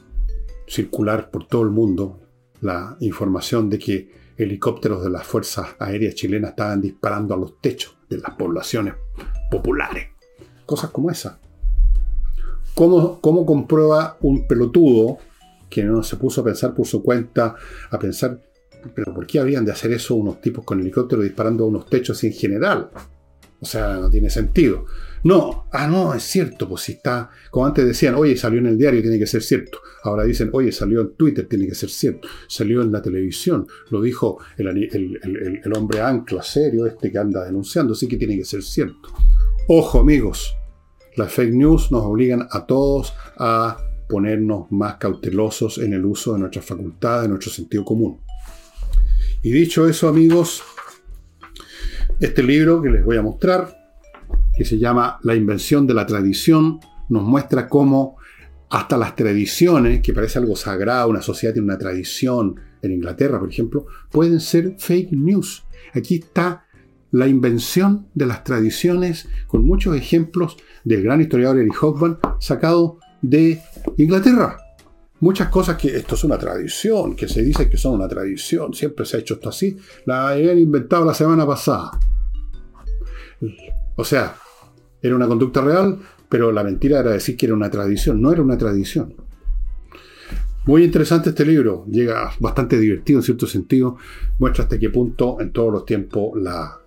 circular 0.66 1.30
por 1.30 1.46
todo 1.46 1.62
el 1.62 1.70
mundo 1.70 2.20
la 2.60 2.96
información 3.00 3.70
de 3.70 3.78
que 3.78 4.25
helicópteros 4.36 5.02
de 5.02 5.10
las 5.10 5.26
Fuerzas 5.26 5.68
Aéreas 5.78 6.14
chilenas 6.14 6.50
estaban 6.50 6.80
disparando 6.80 7.34
a 7.34 7.36
los 7.36 7.60
techos 7.60 7.96
de 8.08 8.18
las 8.18 8.34
poblaciones 8.34 8.94
populares. 9.50 10.08
Cosas 10.64 10.90
como 10.90 11.10
esa. 11.10 11.38
¿Cómo, 12.74 13.20
¿Cómo, 13.20 13.46
comprueba 13.46 14.18
un 14.20 14.46
pelotudo 14.46 15.18
que 15.70 15.82
no 15.82 16.02
se 16.02 16.16
puso 16.16 16.42
a 16.42 16.44
pensar 16.44 16.74
por 16.74 16.86
su 16.86 17.02
cuenta, 17.02 17.54
a 17.90 17.98
pensar, 17.98 18.42
pero 18.94 19.14
¿por 19.14 19.26
qué 19.26 19.38
habrían 19.38 19.64
de 19.64 19.72
hacer 19.72 19.92
eso 19.92 20.14
unos 20.14 20.40
tipos 20.40 20.64
con 20.64 20.80
helicópteros 20.80 21.24
disparando 21.24 21.64
a 21.64 21.68
unos 21.68 21.88
techos 21.88 22.22
en 22.24 22.32
general? 22.32 22.90
O 23.60 23.64
sea, 23.64 23.94
no 23.94 24.10
tiene 24.10 24.28
sentido. 24.28 24.84
No, 25.26 25.66
ah, 25.72 25.88
no, 25.88 26.14
es 26.14 26.22
cierto, 26.22 26.68
pues 26.68 26.82
si 26.82 26.92
está, 26.92 27.30
como 27.50 27.66
antes 27.66 27.84
decían, 27.84 28.14
oye, 28.14 28.36
salió 28.36 28.60
en 28.60 28.66
el 28.66 28.78
diario, 28.78 29.02
tiene 29.02 29.18
que 29.18 29.26
ser 29.26 29.42
cierto. 29.42 29.80
Ahora 30.04 30.22
dicen, 30.22 30.50
oye, 30.52 30.70
salió 30.70 31.00
en 31.00 31.16
Twitter, 31.16 31.48
tiene 31.48 31.66
que 31.66 31.74
ser 31.74 31.90
cierto. 31.90 32.28
Salió 32.46 32.80
en 32.80 32.92
la 32.92 33.02
televisión, 33.02 33.66
lo 33.90 34.00
dijo 34.00 34.38
el, 34.56 35.72
hombre 35.76 36.00
ancla 36.00 36.44
serio 36.44 36.86
este 36.86 37.10
que 37.10 37.18
anda 37.18 37.44
denunciando, 37.44 37.92
sí 37.92 38.06
que 38.06 38.16
tiene 38.16 38.38
que 38.38 38.44
ser 38.44 38.62
cierto. 38.62 39.08
Ojo, 39.66 39.98
amigos, 39.98 40.54
las 41.16 41.32
fake 41.32 41.54
news 41.54 41.90
nos 41.90 42.04
obligan 42.04 42.46
a 42.48 42.64
todos 42.64 43.12
a 43.36 43.78
ponernos 44.08 44.70
más 44.70 44.94
cautelosos 44.98 45.78
en 45.78 45.92
el 45.92 46.04
uso 46.04 46.34
de 46.34 46.38
nuestras 46.38 46.64
facultades, 46.64 47.22
de 47.22 47.28
nuestro 47.30 47.50
sentido 47.50 47.84
común. 47.84 48.20
Y 49.42 49.50
dicho 49.50 49.88
eso, 49.88 50.06
amigos, 50.06 50.62
este 52.20 52.44
libro 52.44 52.80
que 52.80 52.90
les 52.90 53.04
voy 53.04 53.16
a 53.16 53.22
mostrar, 53.22 53.85
que 54.56 54.64
se 54.64 54.78
llama 54.78 55.18
La 55.22 55.34
invención 55.34 55.86
de 55.86 55.94
la 55.94 56.06
tradición, 56.06 56.80
nos 57.08 57.22
muestra 57.22 57.68
cómo 57.68 58.16
hasta 58.70 58.96
las 58.96 59.14
tradiciones, 59.14 60.00
que 60.00 60.12
parece 60.12 60.38
algo 60.38 60.56
sagrado, 60.56 61.10
una 61.10 61.22
sociedad 61.22 61.54
tiene 61.54 61.66
una 61.66 61.78
tradición, 61.78 62.56
en 62.82 62.92
Inglaterra, 62.92 63.38
por 63.38 63.50
ejemplo, 63.50 63.86
pueden 64.10 64.40
ser 64.40 64.76
fake 64.78 65.12
news. 65.12 65.64
Aquí 65.94 66.16
está 66.16 66.66
la 67.10 67.26
invención 67.26 68.08
de 68.14 68.26
las 68.26 68.44
tradiciones, 68.44 69.28
con 69.46 69.64
muchos 69.64 69.96
ejemplos 69.96 70.56
del 70.84 71.02
gran 71.02 71.20
historiador 71.20 71.58
Eric 71.58 71.74
Hobsbawm, 71.82 72.18
sacado 72.40 72.98
de 73.22 73.60
Inglaterra. 73.96 74.58
Muchas 75.20 75.48
cosas 75.48 75.76
que 75.78 75.96
esto 75.96 76.14
es 76.14 76.24
una 76.24 76.36
tradición, 76.36 77.16
que 77.16 77.28
se 77.28 77.42
dice 77.42 77.70
que 77.70 77.78
son 77.78 77.94
una 77.94 78.08
tradición, 78.08 78.74
siempre 78.74 79.06
se 79.06 79.16
ha 79.16 79.20
hecho 79.20 79.34
esto 79.34 79.48
así, 79.48 79.76
la 80.04 80.28
habían 80.28 80.58
inventado 80.58 81.04
la 81.04 81.14
semana 81.14 81.46
pasada. 81.46 81.92
O 83.96 84.04
sea, 84.04 84.36
era 85.02 85.14
una 85.14 85.26
conducta 85.26 85.60
real, 85.60 85.98
pero 86.28 86.52
la 86.52 86.64
mentira 86.64 87.00
era 87.00 87.12
decir 87.12 87.36
que 87.36 87.46
era 87.46 87.54
una 87.54 87.70
tradición, 87.70 88.20
no 88.20 88.32
era 88.32 88.42
una 88.42 88.58
tradición. 88.58 89.14
Muy 90.66 90.82
interesante 90.82 91.28
este 91.30 91.46
libro, 91.46 91.84
llega 91.88 92.32
bastante 92.40 92.78
divertido 92.78 93.20
en 93.20 93.22
cierto 93.22 93.46
sentido, 93.46 93.96
muestra 94.40 94.64
hasta 94.64 94.78
qué 94.78 94.90
punto 94.90 95.40
en 95.40 95.52
todos 95.52 95.72
los 95.72 95.84
tiempos 95.86 96.32
la 96.40 96.80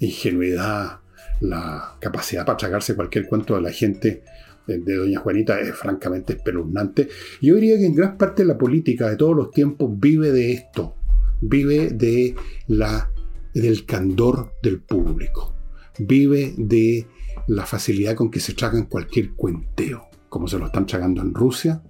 ingenuidad, 0.00 0.98
la 1.40 1.96
capacidad 2.00 2.44
para 2.44 2.56
tragarse 2.56 2.96
cualquier 2.96 3.26
cuento 3.26 3.54
de 3.54 3.62
la 3.62 3.70
gente 3.70 4.24
de 4.66 4.96
Doña 4.96 5.20
Juanita 5.20 5.60
es 5.60 5.74
francamente 5.74 6.34
espeluznante. 6.34 7.08
Yo 7.40 7.54
diría 7.54 7.78
que 7.78 7.86
en 7.86 7.94
gran 7.94 8.16
parte 8.16 8.44
la 8.44 8.58
política 8.58 9.08
de 9.08 9.16
todos 9.16 9.36
los 9.36 9.50
tiempos 9.50 9.90
vive 9.98 10.32
de 10.32 10.52
esto, 10.52 10.96
vive 11.40 11.90
de 11.90 12.34
la, 12.68 13.10
del 13.54 13.84
candor 13.84 14.52
del 14.62 14.80
público, 14.80 15.54
vive 16.00 16.54
de 16.56 17.06
la 17.46 17.66
facilidad 17.66 18.14
con 18.14 18.30
que 18.30 18.40
se 18.40 18.54
tragan 18.54 18.86
cualquier 18.86 19.32
cuenteo, 19.34 20.08
como 20.28 20.48
se 20.48 20.58
lo 20.58 20.66
están 20.66 20.86
tragando 20.86 21.20
en 21.22 21.34
Rusia, 21.34 21.82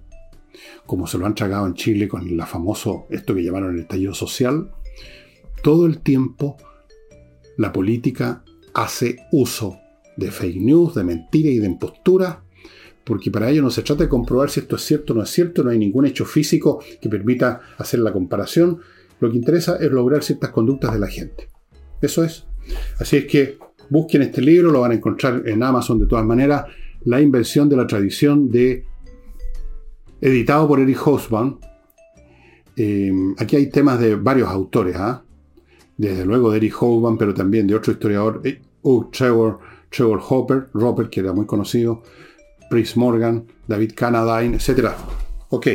como 0.85 1.07
se 1.07 1.17
lo 1.17 1.25
han 1.25 1.35
tragado 1.35 1.67
en 1.67 1.73
Chile 1.73 2.07
con 2.07 2.35
la 2.35 2.45
famoso, 2.45 3.05
esto 3.09 3.33
que 3.33 3.43
llamaron 3.43 3.73
el 3.73 3.81
estallido 3.81 4.13
social. 4.13 4.71
Todo 5.63 5.85
el 5.85 5.99
tiempo 5.99 6.57
la 7.57 7.71
política 7.71 8.43
hace 8.73 9.17
uso 9.31 9.77
de 10.17 10.31
fake 10.31 10.61
news, 10.61 10.95
de 10.95 11.03
mentira 11.03 11.49
y 11.49 11.59
de 11.59 11.67
impostura 11.67 12.43
porque 13.03 13.31
para 13.31 13.49
ello 13.49 13.61
no 13.61 13.69
se 13.69 13.81
trata 13.81 14.03
de 14.03 14.09
comprobar 14.09 14.49
si 14.49 14.59
esto 14.59 14.75
es 14.75 14.83
cierto 14.83 15.13
o 15.13 15.15
no 15.15 15.23
es 15.23 15.29
cierto, 15.29 15.63
no 15.63 15.71
hay 15.71 15.79
ningún 15.79 16.05
hecho 16.05 16.25
físico 16.25 16.83
que 17.01 17.09
permita 17.09 17.61
hacer 17.77 17.99
la 17.99 18.13
comparación. 18.13 18.79
Lo 19.19 19.29
que 19.29 19.37
interesa 19.37 19.77
es 19.77 19.91
lograr 19.91 20.23
ciertas 20.23 20.51
conductas 20.51 20.93
de 20.93 20.99
la 20.99 21.07
gente. 21.07 21.49
Eso 22.01 22.23
es. 22.23 22.45
Así 22.99 23.17
es 23.17 23.25
que 23.25 23.57
busquen 23.91 24.21
este 24.21 24.41
libro, 24.41 24.71
lo 24.71 24.81
van 24.81 24.91
a 24.91 24.95
encontrar 24.95 25.43
en 25.45 25.61
Amazon 25.61 25.99
de 25.99 26.07
todas 26.07 26.25
maneras, 26.25 26.65
La 27.03 27.19
invención 27.19 27.67
de 27.67 27.75
la 27.75 27.85
tradición 27.85 28.49
de 28.49 28.85
editado 30.21 30.67
por 30.67 30.79
Eric 30.79 30.97
Hobsbawm. 30.97 31.59
Eh, 32.77 33.11
aquí 33.37 33.55
hay 33.55 33.69
temas 33.69 33.99
de 33.99 34.15
varios 34.15 34.49
autores, 34.49 34.95
¿ah? 34.95 35.23
desde 35.97 36.25
luego 36.25 36.51
de 36.51 36.57
Eric 36.57 36.73
Hobsbawm, 36.73 37.17
pero 37.17 37.33
también 37.33 37.67
de 37.67 37.75
otro 37.75 37.91
historiador, 37.91 38.41
eh, 38.45 38.61
Trevor, 39.11 39.59
Trevor 39.89 40.21
Hopper, 40.29 40.67
Robert, 40.73 41.09
que 41.09 41.19
era 41.19 41.33
muy 41.33 41.45
conocido, 41.45 42.01
Chris 42.69 42.95
Morgan, 42.95 43.45
David 43.67 43.91
Canadine, 43.95 44.55
etc. 44.55 44.91
Ok, 45.49 45.67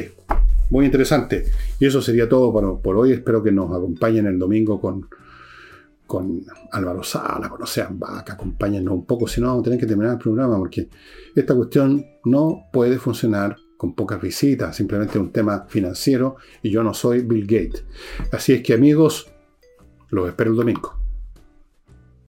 muy 0.70 0.86
interesante. 0.86 1.44
Y 1.78 1.86
eso 1.86 2.00
sería 2.00 2.28
todo 2.28 2.50
por, 2.50 2.80
por 2.80 2.96
hoy. 2.96 3.12
Espero 3.12 3.42
que 3.42 3.52
nos 3.52 3.70
acompañen 3.70 4.26
el 4.26 4.38
domingo 4.38 4.80
con, 4.80 5.06
con 6.06 6.44
Álvaro 6.72 7.02
Sala, 7.02 7.48
con 7.48 7.62
Ocean 7.62 7.98
Vaca, 7.98 8.34
acompáñenos 8.34 8.94
un 8.94 9.04
poco, 9.04 9.26
si 9.26 9.40
no 9.40 9.48
vamos 9.48 9.62
a 9.62 9.64
tener 9.64 9.80
que 9.80 9.86
terminar 9.86 10.12
el 10.12 10.18
programa, 10.18 10.56
porque 10.56 10.88
esta 11.34 11.54
cuestión 11.54 12.04
no 12.24 12.68
puede 12.72 12.98
funcionar 12.98 13.56
con 13.76 13.94
pocas 13.94 14.20
visitas, 14.20 14.74
simplemente 14.74 15.18
un 15.18 15.32
tema 15.32 15.66
financiero 15.68 16.36
y 16.62 16.70
yo 16.70 16.82
no 16.82 16.94
soy 16.94 17.22
Bill 17.22 17.46
Gates. 17.46 17.84
Así 18.32 18.52
es 18.52 18.62
que 18.62 18.74
amigos, 18.74 19.30
los 20.10 20.28
espero 20.28 20.52
el 20.52 20.56
domingo. 20.56 20.95